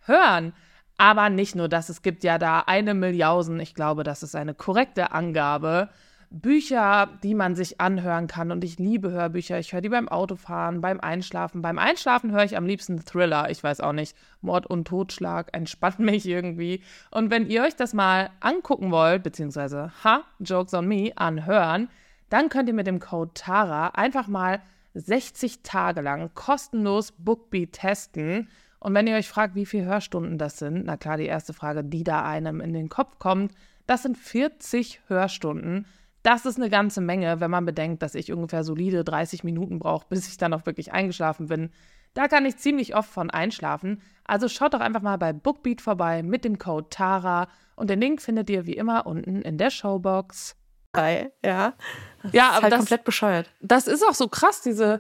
[0.08, 0.54] hören.
[0.98, 4.56] Aber nicht nur das, es gibt ja da eine Milliausen, ich glaube, das ist eine
[4.56, 5.90] korrekte Angabe,
[6.30, 8.52] Bücher, die man sich anhören kann.
[8.52, 9.60] Und ich liebe Hörbücher.
[9.60, 11.62] Ich höre die beim Autofahren, beim Einschlafen.
[11.62, 13.50] Beim Einschlafen höre ich am liebsten Thriller.
[13.50, 14.16] Ich weiß auch nicht.
[14.42, 16.82] Mord und Totschlag entspannt mich irgendwie.
[17.12, 21.90] Und wenn ihr euch das mal angucken wollt, beziehungsweise, ha, Jokes on me, anhören,
[22.30, 24.62] dann könnt ihr mit dem Code TARA einfach mal
[24.94, 28.50] 60 Tage lang kostenlos Bookbeat testen.
[28.80, 31.84] Und wenn ihr euch fragt, wie viele Hörstunden das sind, na klar, die erste Frage,
[31.84, 33.54] die da einem in den Kopf kommt,
[33.86, 35.86] das sind 40 Hörstunden.
[36.28, 40.06] Das ist eine ganze Menge, wenn man bedenkt, dass ich ungefähr solide 30 Minuten brauche,
[40.10, 41.70] bis ich dann auch wirklich eingeschlafen bin.
[42.16, 44.02] Da kann ich ziemlich oft von einschlafen.
[44.26, 48.22] Also schaut doch einfach mal bei Bookbeat vorbei mit dem Code TARA und den Link
[48.22, 50.58] findet ihr wie immer unten in der Showbox.
[50.92, 51.76] Bei, ja.
[52.24, 53.50] Das Ja, ist aber halt das- komplett bescheuert.
[53.62, 55.00] Das ist auch so krass, diese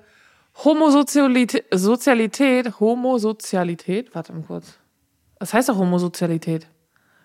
[0.63, 4.79] Homosozialität, Sozialität, Homosozialität, warte mal kurz.
[5.39, 6.67] Das heißt doch Homosozialität.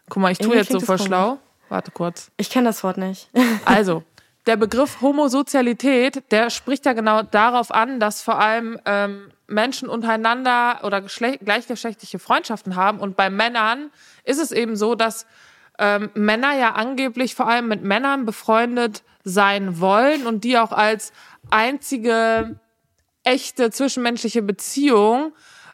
[0.08, 1.38] Guck mal, ich tue Irgendwie jetzt so voll schlau.
[1.72, 2.30] Warte kurz.
[2.36, 3.30] Ich kenne das Wort nicht.
[3.64, 4.04] Also,
[4.44, 10.80] der Begriff Homosozialität, der spricht ja genau darauf an, dass vor allem ähm, Menschen untereinander
[10.82, 12.98] oder geschlech- gleichgeschlechtliche Freundschaften haben.
[12.98, 13.90] Und bei Männern
[14.24, 15.26] ist es eben so, dass
[15.78, 21.12] ähm, Männer ja angeblich vor allem mit Männern befreundet sein wollen und die auch als
[21.50, 22.60] einzige
[23.24, 25.32] echte zwischenmenschliche Beziehung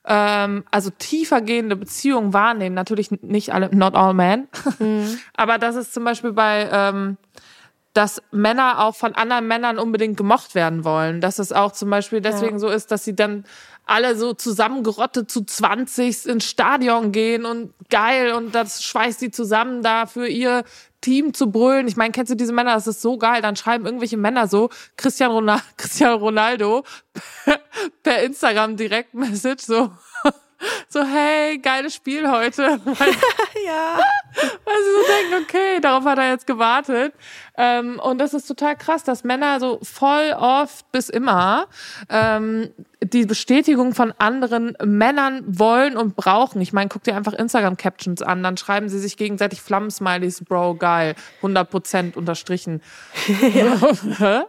[0.09, 2.75] ähm, also tiefer gehende Beziehungen wahrnehmen.
[2.75, 4.49] Natürlich nicht alle, not all men.
[4.79, 5.19] Mhm.
[5.35, 7.19] Aber das ist zum Beispiel bei, ähm,
[7.93, 11.21] dass Männer auch von anderen Männern unbedingt gemocht werden wollen.
[11.21, 12.59] Dass es auch zum Beispiel deswegen ja.
[12.59, 13.45] so ist, dass sie dann
[13.85, 19.83] alle so zusammengerottet zu 20 ins Stadion gehen und geil und das schweißt sie zusammen
[19.83, 20.65] da für ihr
[21.01, 21.89] Team zu brüllen.
[21.89, 22.75] Ich meine, kennst du diese Männer?
[22.75, 23.43] Das ist so geil.
[23.43, 26.85] Dann schreiben irgendwelche Männer so Cristiano Ronaldo, Cristiano Ronaldo
[28.03, 29.91] per Instagram Direktmessage so
[30.89, 32.63] so, hey, geiles Spiel heute.
[32.63, 33.99] ja.
[34.65, 37.15] Weil sie so denken, okay, darauf hat er jetzt gewartet.
[37.59, 41.67] Ähm, und das ist total krass, dass Männer so voll oft bis immer
[42.09, 42.71] ähm,
[43.03, 46.61] die Bestätigung von anderen Männern wollen und brauchen.
[46.61, 51.15] Ich meine, guck dir einfach Instagram-Captions an, dann schreiben sie sich gegenseitig Flammensmileys, Bro, geil,
[51.43, 52.81] 100% unterstrichen.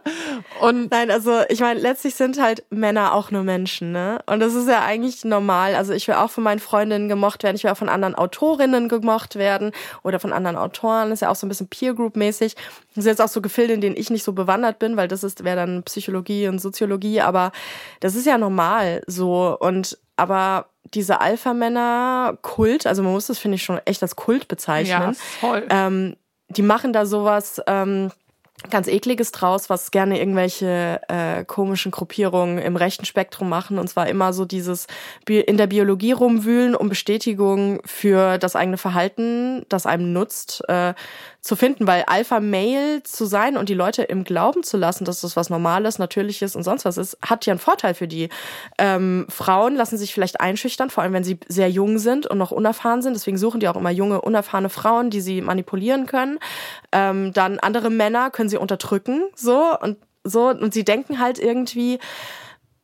[0.60, 4.20] und Nein, also ich meine, letztlich sind halt Männer auch nur Menschen, ne?
[4.26, 5.74] Und das ist ja eigentlich normal.
[5.74, 8.88] Also ich will auch von meinen Freundinnen gemocht werden, ich will auch von anderen Autorinnen
[8.88, 11.10] gemocht werden oder von anderen Autoren.
[11.10, 12.56] Das ist ja auch so ein bisschen Peer-Group-mäßig.
[12.94, 15.22] Das sind jetzt auch so Gefilde, in denen ich nicht so bewandert bin, weil das
[15.22, 17.52] ist wäre dann Psychologie und Soziologie, aber
[18.00, 23.62] das ist ja normal so und aber diese Alpha-Männer-Kult, also man muss das finde ich
[23.62, 24.90] schon echt als Kult bezeichnen.
[24.90, 25.66] Ja, voll.
[25.70, 26.16] Ähm,
[26.48, 28.10] die machen da sowas ähm,
[28.68, 33.78] ganz ekliges draus, was gerne irgendwelche äh, komischen Gruppierungen im rechten Spektrum machen.
[33.78, 34.86] Und zwar immer so dieses
[35.26, 40.94] in der Biologie rumwühlen, um Bestätigung für das eigene Verhalten, das einem nutzt, äh,
[41.40, 45.36] zu finden, weil Alpha-Male zu sein und die Leute im Glauben zu lassen, dass das
[45.36, 48.28] was Normales, Natürliches und sonst was ist, hat ja einen Vorteil für die.
[48.76, 52.50] Ähm, Frauen lassen sich vielleicht einschüchtern, vor allem wenn sie sehr jung sind und noch
[52.50, 53.14] unerfahren sind.
[53.14, 56.38] Deswegen suchen die auch immer junge, unerfahrene Frauen, die sie manipulieren können.
[56.92, 61.98] Ähm, dann andere Männer können sie unterdrücken, so und so und sie denken halt irgendwie,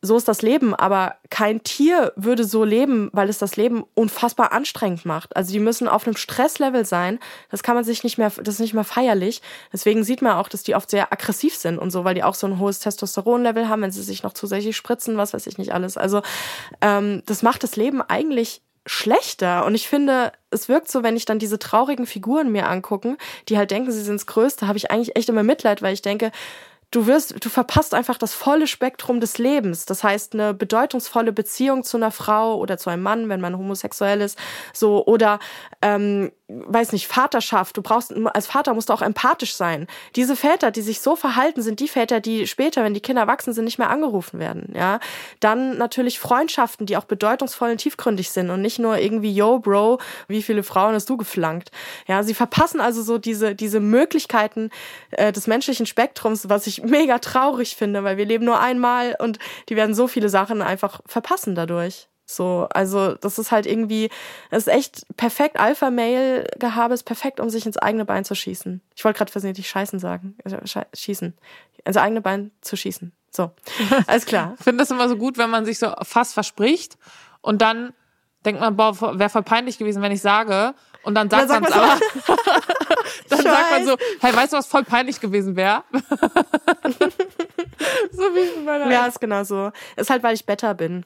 [0.01, 4.51] so ist das Leben, aber kein Tier würde so leben, weil es das Leben unfassbar
[4.51, 5.35] anstrengend macht.
[5.35, 7.19] Also die müssen auf einem Stresslevel sein.
[7.49, 9.41] Das kann man sich nicht mehr, das ist nicht mehr feierlich.
[9.73, 12.35] Deswegen sieht man auch, dass die oft sehr aggressiv sind und so, weil die auch
[12.35, 15.73] so ein hohes Testosteronlevel haben, wenn sie sich noch zusätzlich spritzen, was weiß ich nicht
[15.73, 15.97] alles.
[15.97, 16.21] Also
[16.81, 19.65] ähm, das macht das Leben eigentlich schlechter.
[19.65, 23.17] Und ich finde, es wirkt so, wenn ich dann diese traurigen Figuren mir angucken,
[23.49, 26.01] die halt denken, sie sind das Größte, habe ich eigentlich echt immer Mitleid, weil ich
[26.01, 26.31] denke,
[26.91, 29.85] du wirst, du verpasst einfach das volle Spektrum des Lebens.
[29.85, 34.21] Das heißt, eine bedeutungsvolle Beziehung zu einer Frau oder zu einem Mann, wenn man homosexuell
[34.21, 34.37] ist,
[34.73, 35.39] so oder
[35.81, 37.75] ähm, weiß nicht, Vaterschaft.
[37.75, 39.85] Du brauchst, als Vater musst du auch empathisch sein.
[40.15, 43.51] Diese Väter, die sich so verhalten, sind die Väter, die später, wenn die Kinder erwachsen
[43.51, 44.99] sind, nicht mehr angerufen werden, ja.
[45.41, 49.99] Dann natürlich Freundschaften, die auch bedeutungsvoll und tiefgründig sind und nicht nur irgendwie, yo, Bro,
[50.29, 51.71] wie viele Frauen hast du geflankt?
[52.07, 54.69] Ja, sie verpassen also so diese, diese Möglichkeiten
[55.11, 59.39] äh, des menschlichen Spektrums, was ich mega traurig finde, weil wir leben nur einmal und
[59.69, 62.07] die werden so viele Sachen einfach verpassen dadurch.
[62.29, 64.09] So, also das ist halt irgendwie,
[64.49, 65.57] das ist echt perfekt.
[65.57, 68.81] Alpha-Mail-Gehabe ist perfekt, um sich ins eigene Bein zu schießen.
[68.95, 70.37] Ich wollte gerade versehentlich scheißen sagen.
[70.43, 70.57] Also,
[70.93, 71.37] schießen.
[71.85, 73.13] Ins eigene Bein zu schießen.
[73.31, 73.51] So,
[74.07, 74.55] alles klar.
[74.57, 76.97] ich finde das immer so gut, wenn man sich so fast verspricht
[77.41, 77.93] und dann
[78.45, 80.73] denkt man, boah, wäre voll peinlich gewesen, wenn ich sage.
[81.03, 81.99] Und dann sagt man es aber.
[83.29, 85.83] dann sagt man so, hey, weißt du, was voll peinlich gewesen wäre?
[88.11, 89.71] so wie bei der Ja, ist genau so.
[89.95, 91.03] Ist halt, weil ich better bin.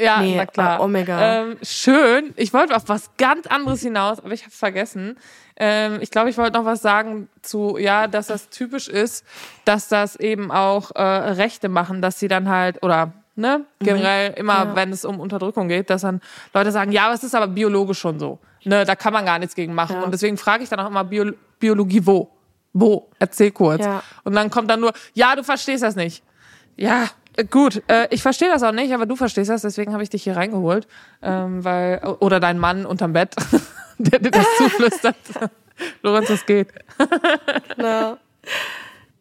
[0.00, 0.80] Ja, nee, na klar.
[0.80, 1.42] Omega.
[1.42, 2.34] Ähm, schön.
[2.36, 5.18] Ich wollte auf was ganz anderes hinaus, aber ich habe es vergessen.
[5.56, 9.24] Ähm, ich glaube, ich wollte noch was sagen zu, ja, dass das typisch ist,
[9.64, 13.84] dass das eben auch äh, Rechte machen, dass sie dann halt, oder ne, mhm.
[13.84, 14.76] generell immer, ja.
[14.76, 16.20] wenn es um Unterdrückung geht, dass dann
[16.54, 18.38] Leute sagen, ja, aber es ist aber biologisch schon so.
[18.64, 19.96] Ne, da kann man gar nichts gegen machen.
[19.96, 20.02] Ja.
[20.02, 22.30] Und deswegen frage ich dann auch immer Bio Biologie wo?
[22.72, 23.10] Wo?
[23.18, 23.84] Erzähl kurz.
[23.84, 24.02] Ja.
[24.24, 26.22] Und dann kommt dann nur, ja, du verstehst das nicht.
[26.76, 27.08] Ja,
[27.50, 30.24] Gut, äh, ich verstehe das auch nicht, aber du verstehst das, deswegen habe ich dich
[30.24, 30.86] hier reingeholt.
[31.22, 33.34] Ähm, weil, oder dein Mann unterm Bett,
[33.98, 35.16] der dir das zuflüstert.
[36.02, 36.68] Lorenz, es geht.
[37.76, 38.18] no.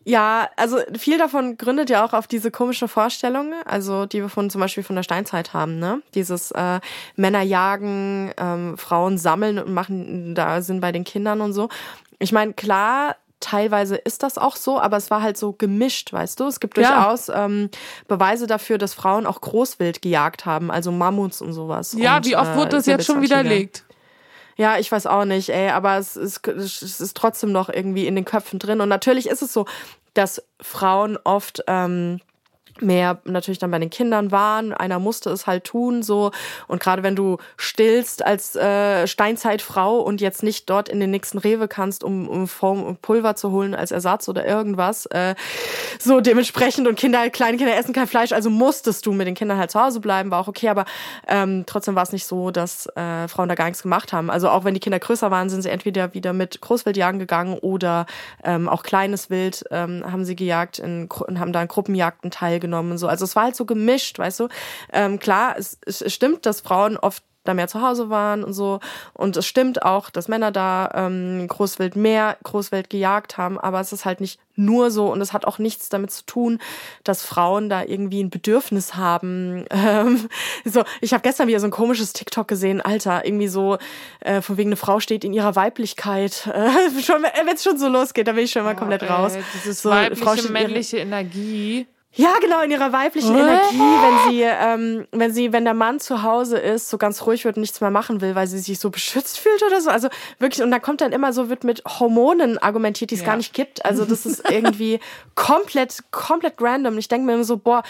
[0.10, 4.50] Ja, also viel davon gründet ja auch auf diese komische Vorstellung, also die wir von
[4.50, 6.02] zum Beispiel von der Steinzeit haben, ne?
[6.16, 6.80] Dieses äh,
[7.16, 11.70] Männer jagen, ähm, Frauen sammeln und machen da sind bei den Kindern und so.
[12.18, 16.40] Ich meine, klar, teilweise ist das auch so, aber es war halt so gemischt, weißt
[16.40, 16.48] du?
[16.48, 17.46] Es gibt durchaus ja.
[17.46, 17.70] ähm,
[18.08, 21.96] Beweise dafür, dass Frauen auch Großwild gejagt haben, also Mammuts und sowas.
[21.96, 23.84] Ja, und, wie oft wurde das jetzt schon widerlegt?
[24.60, 28.16] Ja, ich weiß auch nicht, ey, aber es ist, es ist trotzdem noch irgendwie in
[28.16, 28.82] den Köpfen drin.
[28.82, 29.66] Und natürlich ist es so,
[30.14, 32.20] dass Frauen oft ähm,
[32.82, 34.74] mehr natürlich dann bei den Kindern waren.
[34.74, 36.32] Einer musste es halt tun, so.
[36.68, 41.38] Und gerade wenn du stillst als äh, Steinzeitfrau und jetzt nicht dort in den nächsten
[41.38, 45.36] Rewe kannst, um, um Form, Pulver zu holen als Ersatz oder irgendwas, äh,
[46.00, 49.58] so dementsprechend und Kinder, kleine Kinder essen kein Fleisch, also musstest du mit den Kindern
[49.58, 50.86] halt zu Hause bleiben, war auch okay, aber
[51.28, 54.30] ähm, trotzdem war es nicht so, dass äh, Frauen da gar nichts gemacht haben.
[54.30, 58.06] Also auch wenn die Kinder größer waren, sind sie entweder wieder mit Großwildjagen gegangen oder
[58.44, 62.69] ähm, auch kleines Wild ähm, haben sie gejagt in, und haben da in Gruppenjagden teilgenommen
[62.70, 63.08] genommen so.
[63.08, 64.48] Also es war halt so gemischt, weißt du.
[64.94, 68.80] Ähm, klar, es, es stimmt, dass Frauen oft da mehr zu Hause waren und so.
[69.14, 73.92] Und es stimmt auch, dass Männer da ähm, Großwild mehr Großwild gejagt haben, aber es
[73.92, 76.60] ist halt nicht nur so und es hat auch nichts damit zu tun,
[77.06, 79.66] dass Frauen da irgendwie ein Bedürfnis haben.
[79.90, 80.30] Ähm,
[80.66, 83.78] so, ich habe gestern wieder so ein komisches TikTok gesehen, Alter, irgendwie so
[84.20, 86.48] äh, von wegen eine Frau steht in ihrer Weiblichkeit.
[86.60, 89.34] Äh, schon, wenn es schon so losgeht, da bin ich schon mal komplett ey, raus.
[89.54, 91.88] Dieses so, weibliche, Frau männliche Energie.
[92.16, 93.42] Ja, genau, in ihrer weiblichen What?
[93.42, 97.46] Energie, wenn sie, ähm, wenn sie, wenn der Mann zu Hause ist, so ganz ruhig
[97.46, 99.90] wird und nichts mehr machen will, weil sie sich so beschützt fühlt oder so.
[99.90, 103.28] Also wirklich, und da kommt dann immer so, wird mit Hormonen argumentiert, die es Ja.
[103.28, 103.86] gar nicht gibt.
[103.86, 105.00] Also das ist irgendwie
[105.36, 106.98] komplett, komplett random.
[106.98, 107.84] Ich denke mir immer so, boah,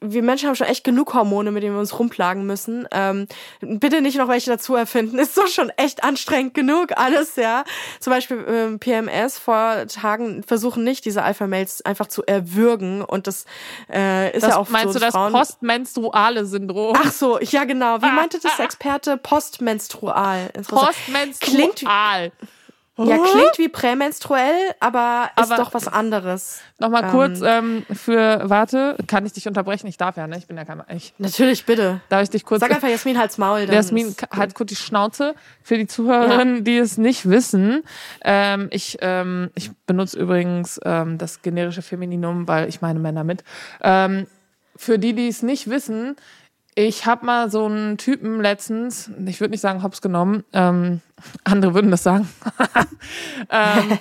[0.00, 2.86] wir Menschen haben schon echt genug Hormone, mit denen wir uns rumplagen müssen.
[2.90, 3.26] Ähm,
[3.60, 5.18] bitte nicht noch welche dazu erfinden.
[5.18, 7.64] Ist so schon echt anstrengend genug, alles, ja.
[8.00, 13.02] Zum Beispiel ähm, PMS vor Tagen versuchen nicht, diese Alpha-Mails einfach zu erwürgen.
[13.02, 13.44] Und das
[13.92, 16.96] äh, ist Das, ja auch meinst so, du das Frauen postmenstruale Syndrom?
[16.98, 18.00] Ach so, ja genau.
[18.02, 19.16] Wie meinte das Experte?
[19.16, 20.50] Postmenstrual.
[20.66, 22.32] Postmenstrual.
[22.98, 26.60] Ja, klingt wie prämenstruell, aber ist Aber- doch was anderes.
[26.80, 29.86] Nochmal kurz ähm, für, warte, kann ich dich unterbrechen?
[29.86, 30.36] Ich darf ja, ne?
[30.38, 32.00] Ich bin ja kein, ich, Natürlich, bitte.
[32.08, 33.66] darf ich dich kurz, Sag einfach Jasmin Hals Maul.
[33.66, 37.82] Dann Jasmin, halt kurz die Schnauze für die Zuhörerinnen, die es nicht wissen.
[38.24, 43.44] Ähm, ich, ähm, ich benutze übrigens ähm, das generische Femininum, weil ich meine Männer mit.
[43.80, 44.26] Ähm,
[44.76, 46.16] für die, die es nicht wissen,
[46.86, 51.00] ich habe mal so einen Typen letztens, ich würde nicht sagen hops genommen, ähm,
[51.42, 52.28] andere würden das sagen,
[53.50, 53.98] ähm,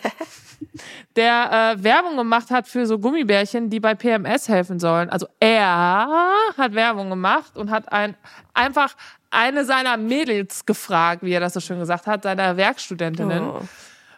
[1.16, 5.10] der äh, Werbung gemacht hat für so Gummibärchen, die bei PMS helfen sollen.
[5.10, 6.08] Also er
[6.56, 8.16] hat Werbung gemacht und hat ein,
[8.54, 8.94] einfach
[9.32, 13.44] eine seiner Mädels gefragt, wie er das so schön gesagt hat, seiner Werkstudentinnen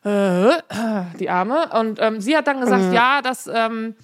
[0.03, 0.09] Oh.
[0.09, 0.57] äh,
[1.17, 1.69] die Arme.
[1.79, 3.95] Und ähm, sie hat dann gesagt, ja, dass ähm,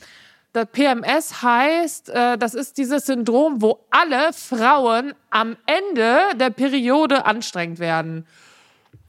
[0.55, 7.25] das PMS heißt, äh, das ist dieses Syndrom, wo alle Frauen am Ende der Periode
[7.25, 8.25] anstrengend werden.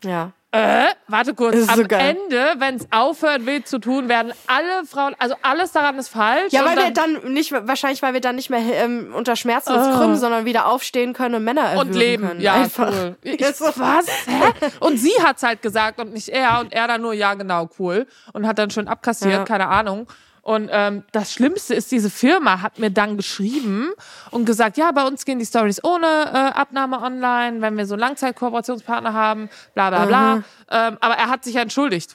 [0.05, 0.33] Ja.
[0.53, 1.69] Äh, warte kurz.
[1.69, 1.83] Am so.
[1.83, 6.53] Ende, wenn es aufhört, weh zu tun, werden alle Frauen, also alles daran ist falsch.
[6.53, 9.87] Ja, weil wir dann nicht, wahrscheinlich, weil wir dann nicht mehr ähm, unter Schmerzen uns
[9.87, 9.99] Ah.
[9.99, 12.27] krümmen, sondern wieder aufstehen können und Männer und leben.
[12.29, 12.41] können.
[12.41, 12.91] Ja, Einfach.
[12.91, 13.17] cool.
[13.23, 14.07] Ich, was?
[14.27, 14.71] Hä?
[14.81, 16.61] Und sie hat's halt gesagt und nicht er.
[16.61, 18.07] Und er dann nur, ja, genau, cool.
[18.33, 19.45] Und hat dann schön abkassiert, Ja.
[19.45, 20.07] keine Ahnung.
[20.47, 23.91] Und ähm, das Schlimmste ist, diese Firma hat mir dann geschrieben
[24.31, 27.97] und gesagt, ja, bei uns gehen die Stories ohne äh, Abnahme online, wenn wir so
[27.97, 30.35] Langzeitkooperationspartner haben, bla bla bla.
[30.71, 32.15] Ähm, aber er hat sich ja entschuldigt.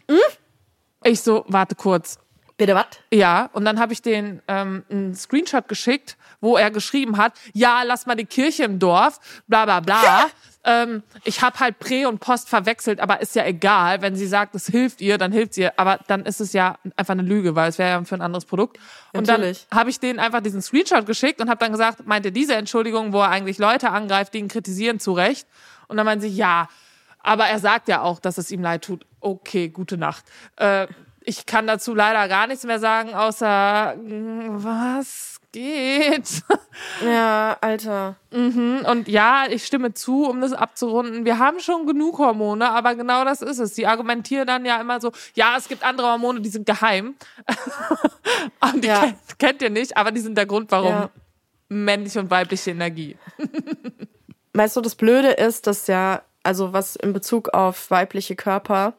[1.04, 2.20] Ich so, warte kurz.
[2.56, 2.86] Bitte was?
[3.12, 7.84] Ja, und dann habe ich den ähm, einen Screenshot geschickt, wo er geschrieben hat, ja,
[7.84, 10.28] lass mal die Kirche im Dorf, bla bla bla.
[10.64, 14.02] ähm, ich habe halt Prä und Post verwechselt, aber ist ja egal.
[14.02, 15.74] Wenn sie sagt, es hilft ihr, dann hilft ihr.
[15.78, 18.46] Aber dann ist es ja einfach eine Lüge, weil es wäre ja für ein anderes
[18.46, 18.78] Produkt.
[19.14, 19.66] Und Natürlich.
[19.70, 23.12] dann habe ich denen einfach diesen Screenshot geschickt und habe dann gesagt, meinte diese Entschuldigung,
[23.12, 25.48] wo er eigentlich Leute angreift, die ihn kritisieren, zu Recht.
[25.88, 26.68] Und dann meinen sie, ja,
[27.20, 29.06] aber er sagt ja auch, dass es ihm leid tut.
[29.20, 30.26] Okay, gute Nacht.
[30.58, 30.88] Äh,
[31.22, 36.44] ich kann dazu leider gar nichts mehr sagen, außer mm, was geht.
[37.06, 38.16] Ja, Alter.
[38.32, 41.26] Und ja, ich stimme zu, um das abzurunden.
[41.26, 43.74] Wir haben schon genug Hormone, aber genau das ist es.
[43.74, 47.16] Die argumentieren dann ja immer so, ja, es gibt andere Hormone, die sind geheim.
[48.74, 49.02] und die Ja.
[49.02, 51.10] kennt, kennt ihr nicht, aber die sind der Grund, warum Ja.
[51.70, 53.18] männliche und weibliche Energie.
[54.54, 58.94] Weißt du, das Blöde ist, dass ja, also was in Bezug auf weibliche Körper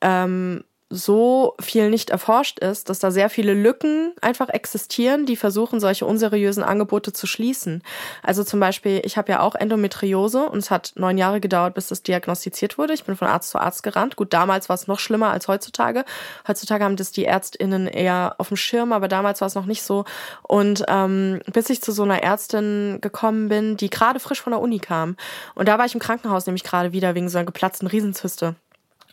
[0.00, 5.78] ähm, so viel nicht erforscht ist, dass da sehr viele Lücken einfach existieren, die versuchen,
[5.78, 7.82] solche unseriösen Angebote zu schließen.
[8.24, 11.86] Also zum Beispiel, ich habe ja auch Endometriose und es hat neun Jahre gedauert, bis
[11.86, 12.92] das diagnostiziert wurde.
[12.92, 14.16] Ich bin von Arzt zu Arzt gerannt.
[14.16, 16.04] Gut, damals war es noch schlimmer als heutzutage.
[16.48, 19.84] Heutzutage haben das die ÄrztInnen eher auf dem Schirm, aber damals war es noch nicht
[19.84, 20.04] so.
[20.42, 24.60] Und ähm, bis ich zu so einer Ärztin gekommen bin, die gerade frisch von der
[24.60, 25.16] Uni kam.
[25.54, 28.56] Und da war ich im Krankenhaus nämlich gerade wieder wegen so einer geplatzten Riesenzyste.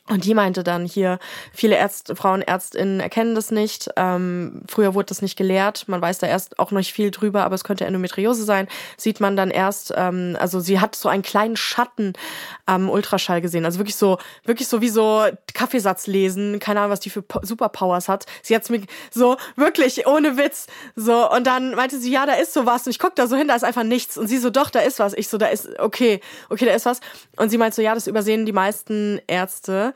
[0.09, 1.19] Und die meinte dann hier,
[1.51, 3.89] viele Ärzte, Frauenärztinnen erkennen das nicht.
[3.97, 5.85] Ähm, früher wurde das nicht gelehrt.
[5.87, 8.69] Man weiß da erst auch noch nicht viel drüber, aber es könnte Endometriose sein.
[8.95, 12.13] Sieht man dann erst, ähm, also sie hat so einen kleinen Schatten
[12.65, 13.65] am Ultraschall gesehen.
[13.65, 16.59] Also wirklich so, wirklich so wie so Kaffeesatz lesen.
[16.59, 18.25] Keine Ahnung, was die für Superpowers hat.
[18.43, 20.67] Sie hat's mir so, wirklich, ohne Witz.
[20.95, 22.85] So, und dann meinte sie, ja, da ist sowas.
[22.85, 24.17] Und ich guck da so hin, da ist einfach nichts.
[24.17, 25.13] Und sie so, doch, da ist was.
[25.13, 27.01] Ich so, da ist, okay, okay, da ist was.
[27.35, 29.93] Und sie meinte so, ja, das übersehen die meisten Ärzte.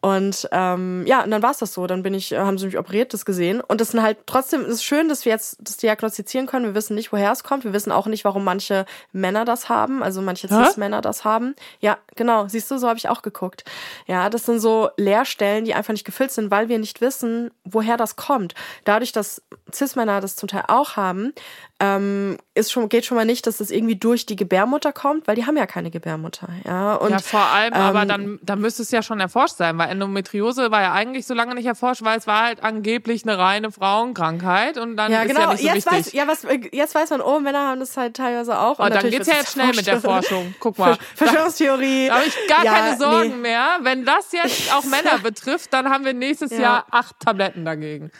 [0.00, 1.86] Und ähm, ja, und dann war es das so.
[1.86, 3.60] Dann bin ich, haben sie mich operiert, das gesehen.
[3.60, 6.66] Und das sind halt trotzdem, ist schön, dass wir jetzt das diagnostizieren können.
[6.66, 7.64] Wir wissen nicht, woher es kommt.
[7.64, 11.54] Wir wissen auch nicht, warum manche Männer das haben, also manche Cis-Männer das haben.
[11.80, 12.46] Ja, genau.
[12.48, 13.64] Siehst du, so habe ich auch geguckt.
[14.06, 17.96] Ja, das sind so Leerstellen, die einfach nicht gefüllt sind, weil wir nicht wissen, woher
[17.96, 18.54] das kommt.
[18.84, 19.42] Dadurch, dass
[19.72, 21.32] Cis-Männer das zum Teil auch haben,
[21.80, 25.36] ähm, ist schon, geht schon mal nicht, dass das irgendwie durch die Gebärmutter kommt, weil
[25.36, 26.48] die haben ja keine Gebärmutter.
[26.64, 29.78] Ja, und, ja vor allem, ähm, aber dann, dann müsste es ja schon erforscht sein,
[29.78, 33.38] weil Endometriose war ja eigentlich so lange nicht erforscht, weil es war halt angeblich eine
[33.38, 35.40] reine Frauenkrankheit und dann ja, ist genau.
[35.40, 35.92] ja nicht so jetzt wichtig.
[36.06, 38.78] weiß, ja, was, jetzt weiß man, oh, Männer haben das halt teilweise auch.
[38.78, 40.00] Und dann natürlich geht's ja jetzt schnell mit der.
[40.00, 40.54] Forschung.
[40.60, 40.96] Guck mal.
[41.16, 42.08] Verschwörungstheorie.
[42.08, 43.36] Da habe ich gar Ja, keine Sorgen nee.
[43.36, 43.78] mehr.
[43.82, 46.58] Wenn das jetzt auch Männer betrifft, dann haben wir nächstes Ja.
[46.60, 48.10] Jahr acht Tabletten dagegen.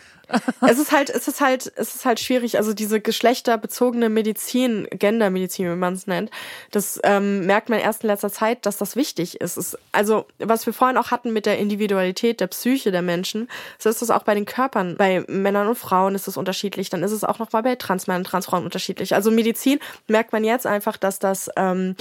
[0.61, 2.57] Es ist halt, es ist halt, es ist halt schwierig.
[2.59, 6.31] Also diese geschlechterbezogene Medizin, Gendermedizin, wie man es nennt,
[6.71, 9.57] das ähm, merkt man erst in letzter Zeit, dass das wichtig ist.
[9.57, 13.49] Es, also was wir vorhin auch hatten mit der Individualität der Psyche der Menschen,
[13.79, 14.97] so ist es auch bei den Körpern.
[14.97, 16.91] Bei Männern und Frauen ist es unterschiedlich.
[16.91, 19.15] Dann ist es auch noch mal bei Transmännern und Transfrauen unterschiedlich.
[19.15, 21.97] Also Medizin merkt man jetzt einfach, dass das ähm,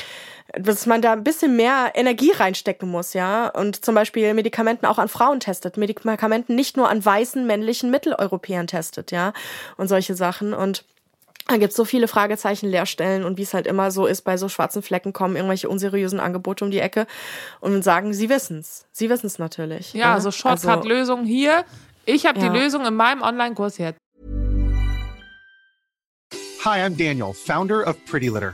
[0.54, 3.48] dass man da ein bisschen mehr Energie reinstecken muss, ja.
[3.50, 8.68] Und zum Beispiel Medikamenten auch an Frauen testet, Medikamenten nicht nur an weißen männlichen Mitteleuropäern
[8.68, 9.34] testet, ja.
[9.76, 10.54] Und solche Sachen.
[10.54, 10.86] Und
[11.48, 14.50] da gibt's so viele Fragezeichen, Leerstellen und wie es halt immer so ist, bei so
[14.50, 17.08] schwarzen Flecken kommen irgendwelche unseriösen Angebote um die Ecke
[17.60, 18.86] und sagen, sie wissen's.
[18.92, 19.94] Sie wissen's natürlich.
[19.94, 20.22] Ja, ne?
[20.22, 21.64] so Shortcut-Lösung hier.
[22.06, 22.50] Ich habe Ja.
[22.50, 23.98] die Lösung in meinem Online-Kurs jetzt.
[26.66, 28.54] Hi, I'm Daniel, founder of Pretty Litter.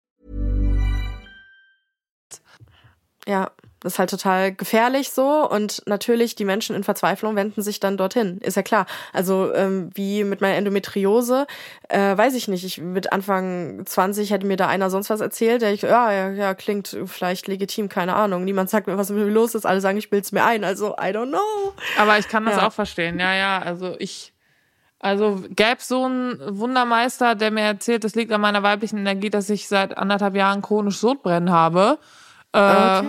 [3.27, 3.51] Ja,
[3.81, 7.97] das ist halt total gefährlich so und natürlich die Menschen in Verzweiflung wenden sich dann
[7.97, 8.85] dorthin, ist ja klar.
[9.11, 11.47] Also ähm, wie mit meiner Endometriose,
[11.89, 12.63] äh, weiß ich nicht.
[12.63, 16.29] Ich mit Anfang 20 hätte mir da einer sonst was erzählt, der ich, ja, ja,
[16.29, 18.43] ja, klingt vielleicht legitim, keine Ahnung.
[18.45, 19.65] Niemand sagt mir, was mit mir los ist.
[19.65, 20.63] Alle sagen, ich bild's mir ein.
[20.63, 21.73] Also I don't know.
[21.97, 22.67] Aber ich kann das Ja.
[22.67, 23.19] auch verstehen.
[23.19, 24.31] Ja, ja, also ich,
[24.99, 29.49] also gäbe so einen Wundermeister, der mir erzählt, das liegt an meiner weiblichen Energie, dass
[29.49, 31.97] ich seit anderthalb Jahren chronisch Sodbrennen habe.
[32.53, 33.03] Äh,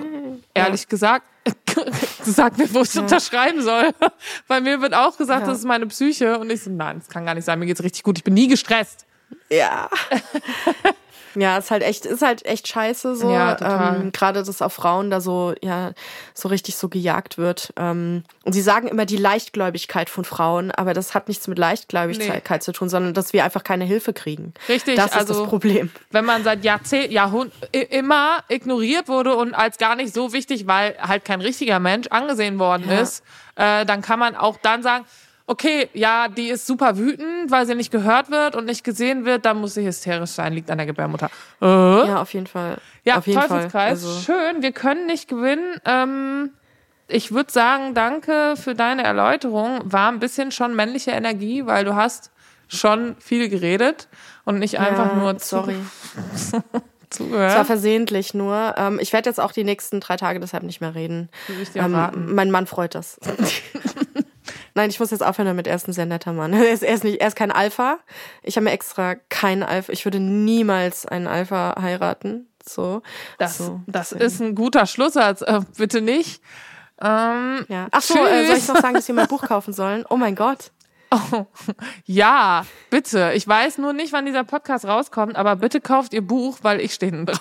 [0.55, 1.26] Ehrlich gesagt,
[2.24, 3.90] sag mir, wo ich unterschreiben soll.
[4.49, 5.47] Bei mir wird auch gesagt, Ja.
[5.49, 6.38] das ist meine Psyche.
[6.38, 7.59] Und ich so, nein, das kann gar nicht sein.
[7.59, 8.18] Mir geht's richtig gut.
[8.18, 9.07] Ich bin nie gestresst.
[9.51, 9.88] Ja.
[11.35, 13.30] Ja, ist halt echt, ist halt echt scheiße so.
[13.33, 14.01] Ja, total.
[14.03, 15.93] Ähm, Gerade, dass auf Frauen da so, ja,
[16.35, 17.72] so richtig so gejagt wird.
[17.76, 22.62] Ähm, und sie sagen immer die Leichtgläubigkeit von Frauen, aber das hat nichts mit Leichtgläubigkeit
[22.62, 24.53] zu tun, sondern dass wir einfach keine Hilfe kriegen.
[24.68, 25.91] Richtig, Das ist also das Problem.
[26.11, 30.97] wenn man seit Jahrzehnten, Jahrhund immer ignoriert wurde und als gar nicht so wichtig, weil
[31.01, 33.01] halt kein richtiger Mensch angesehen worden Ja.
[33.01, 33.22] ist,
[33.57, 35.05] äh, dann kann man auch dann sagen,
[35.47, 39.45] okay, ja, die ist super wütend, weil sie nicht gehört wird und nicht gesehen wird,
[39.45, 41.30] dann muss sie hysterisch sein, liegt an der Gebärmutter.
[41.61, 41.66] Äh?
[41.66, 42.78] Ja, auf jeden Fall.
[43.05, 43.88] Ja, auf jeden Teufelskreis, Fall.
[43.88, 45.80] Also, schön, wir können nicht gewinnen.
[45.84, 46.51] Ähm,
[47.09, 49.80] ich würde sagen, danke für deine Erläuterung.
[49.84, 52.30] War ein bisschen schon männliche Energie, weil du hast
[52.68, 54.09] schon viel geredet
[54.45, 55.76] und nicht einfach ja, nur sorry.
[57.11, 57.51] zugehört.
[57.51, 58.74] Es war versehentlich nur.
[58.76, 61.28] Ähm, ich werde jetzt auch die nächsten drei Tage deshalb nicht mehr reden.
[61.74, 63.20] Ähm, mein Mann freut das.
[64.75, 65.66] Nein, ich muss jetzt aufhören damit.
[65.66, 66.53] Er ist ein sehr netter Mann.
[66.62, 67.99] Er ist, er ist, nicht, er ist kein Alpha.
[68.43, 69.93] Ich habe mir extra keinen Alpha.
[69.93, 72.49] Ich würde niemals einen Alpha heiraten.
[72.64, 73.03] So.
[73.39, 73.81] Das, so.
[73.87, 75.43] das ist ein guter Schlusssatz.
[75.43, 76.41] Äh, bitte nicht.
[77.01, 77.89] Ähm, Ja.
[77.91, 80.05] Ach so, äh, soll ich noch sagen, dass sie mein Buch kaufen sollen?
[80.09, 80.70] Oh mein Gott.
[81.13, 81.47] Oh,
[82.07, 83.33] ja, bitte.
[83.35, 86.95] Ich weiß nur nicht, wann dieser Podcast rauskommt, aber bitte kauft ihr Buch, weil ich
[86.95, 87.39] stehe drauf.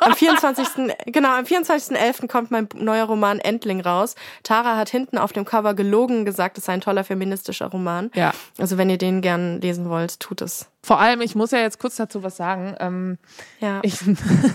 [0.00, 0.66] Am 24.
[1.06, 2.26] genau, am 24.11.
[2.28, 4.14] kommt mein neuer Roman Endling raus.
[4.42, 8.10] Tara hat hinten auf dem Cover gelogen gesagt, es sei ein toller feministischer Roman.
[8.14, 8.32] Ja.
[8.58, 10.68] Also wenn ihr den gern lesen wollt, tut es.
[10.82, 12.74] Vor allem, ich muss ja jetzt kurz dazu was sagen.
[12.80, 13.18] Ähm,
[13.60, 13.80] Ja.
[13.82, 13.98] ich,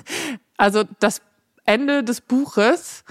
[0.57, 1.21] also das
[1.65, 3.03] Ende des Buches,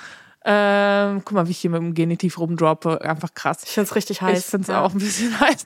[0.44, 3.62] ähm, guck mal, wie ich hier mit dem Genitiv rumdroppe, einfach krass.
[3.64, 4.38] Ich find's richtig heiß.
[4.40, 4.82] Ich finde es ja.
[4.82, 5.64] auch ein bisschen heiß.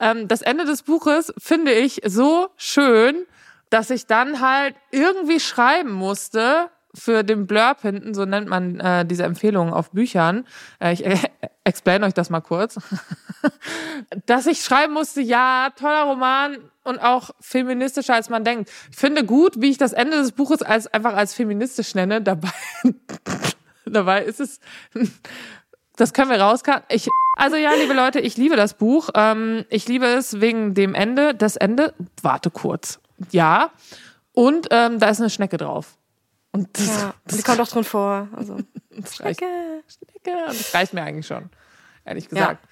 [0.00, 3.24] Ähm, das Ende des Buches finde ich so schön,
[3.70, 9.04] dass ich dann halt irgendwie schreiben musste für den Blurb hinten, so nennt man äh,
[9.04, 10.46] diese Empfehlungen auf Büchern.
[10.80, 11.16] Äh, ich äh,
[11.64, 12.78] explain euch das mal kurz.
[14.26, 18.70] dass ich schreiben musste, ja, toller Roman und auch feministischer als man denkt.
[18.90, 22.22] Ich finde gut, wie ich das Ende des Buches als einfach als feministisch nenne.
[22.22, 22.50] Dabei,
[23.86, 24.60] dabei ist es
[25.96, 26.84] das können wir rauskarten.
[26.90, 29.08] Ich, also ja, liebe Leute, ich liebe das Buch.
[29.14, 31.34] Ähm, ich liebe es wegen dem Ende.
[31.34, 33.00] Das Ende, warte kurz.
[33.30, 33.70] Ja.
[34.32, 35.96] Und ähm, da ist eine Schnecke drauf.
[36.52, 38.28] Und das, Ja, die kommt auch drin vor.
[38.36, 38.58] Also,
[38.90, 39.46] das Schnecke.
[39.88, 40.38] Schnecke.
[40.48, 41.48] Und das reicht mir eigentlich schon.
[42.04, 42.64] Ehrlich gesagt.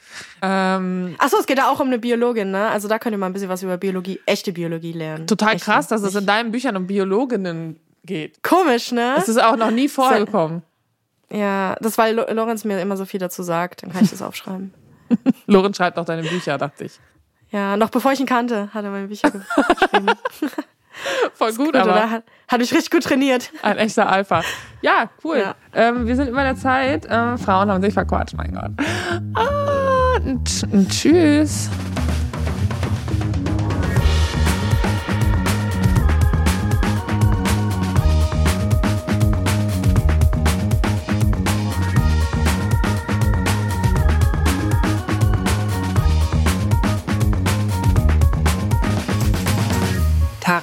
[0.43, 2.69] Ähm, Achso, es geht da auch um eine Biologin, ne?
[2.69, 5.27] Also da könnt ihr mal ein bisschen was über Biologie, echte Biologie lernen.
[5.27, 5.65] total Echte.
[5.65, 8.45] krass, dass es in deinen Büchern um Biologinnen geht.
[8.45, 9.15] Komisch, ne?
[9.17, 10.63] Das ist auch noch nie vorgekommen.
[11.31, 14.23] Ja, das weil Lo- Lorenz mir immer so viel dazu sagt, dann kann ich das
[14.23, 14.73] aufschreiben.
[15.47, 16.99] Lorenz schreibt auch deine Bücher, dachte ich.
[17.51, 19.41] Ja, noch bevor ich ihn kannte, hat er meine Bücher ge-
[19.81, 20.07] geschrieben.
[21.35, 22.11] Voll gut, Gut, aber oder?
[22.11, 23.51] Hat, hat mich richtig gut trainiert.
[23.63, 24.43] ein echter Alpha.
[24.81, 25.39] Ja, cool.
[25.39, 25.55] Ja.
[25.73, 27.07] Ähm, wir sind über der Zeit.
[27.11, 28.71] Ähm, Frauen haben sich verquatscht, mein Gott.
[29.35, 30.21] Ah,
[30.89, 31.69] tschüss.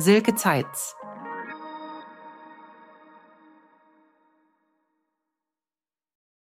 [0.00, 0.94] Silke Zeitz.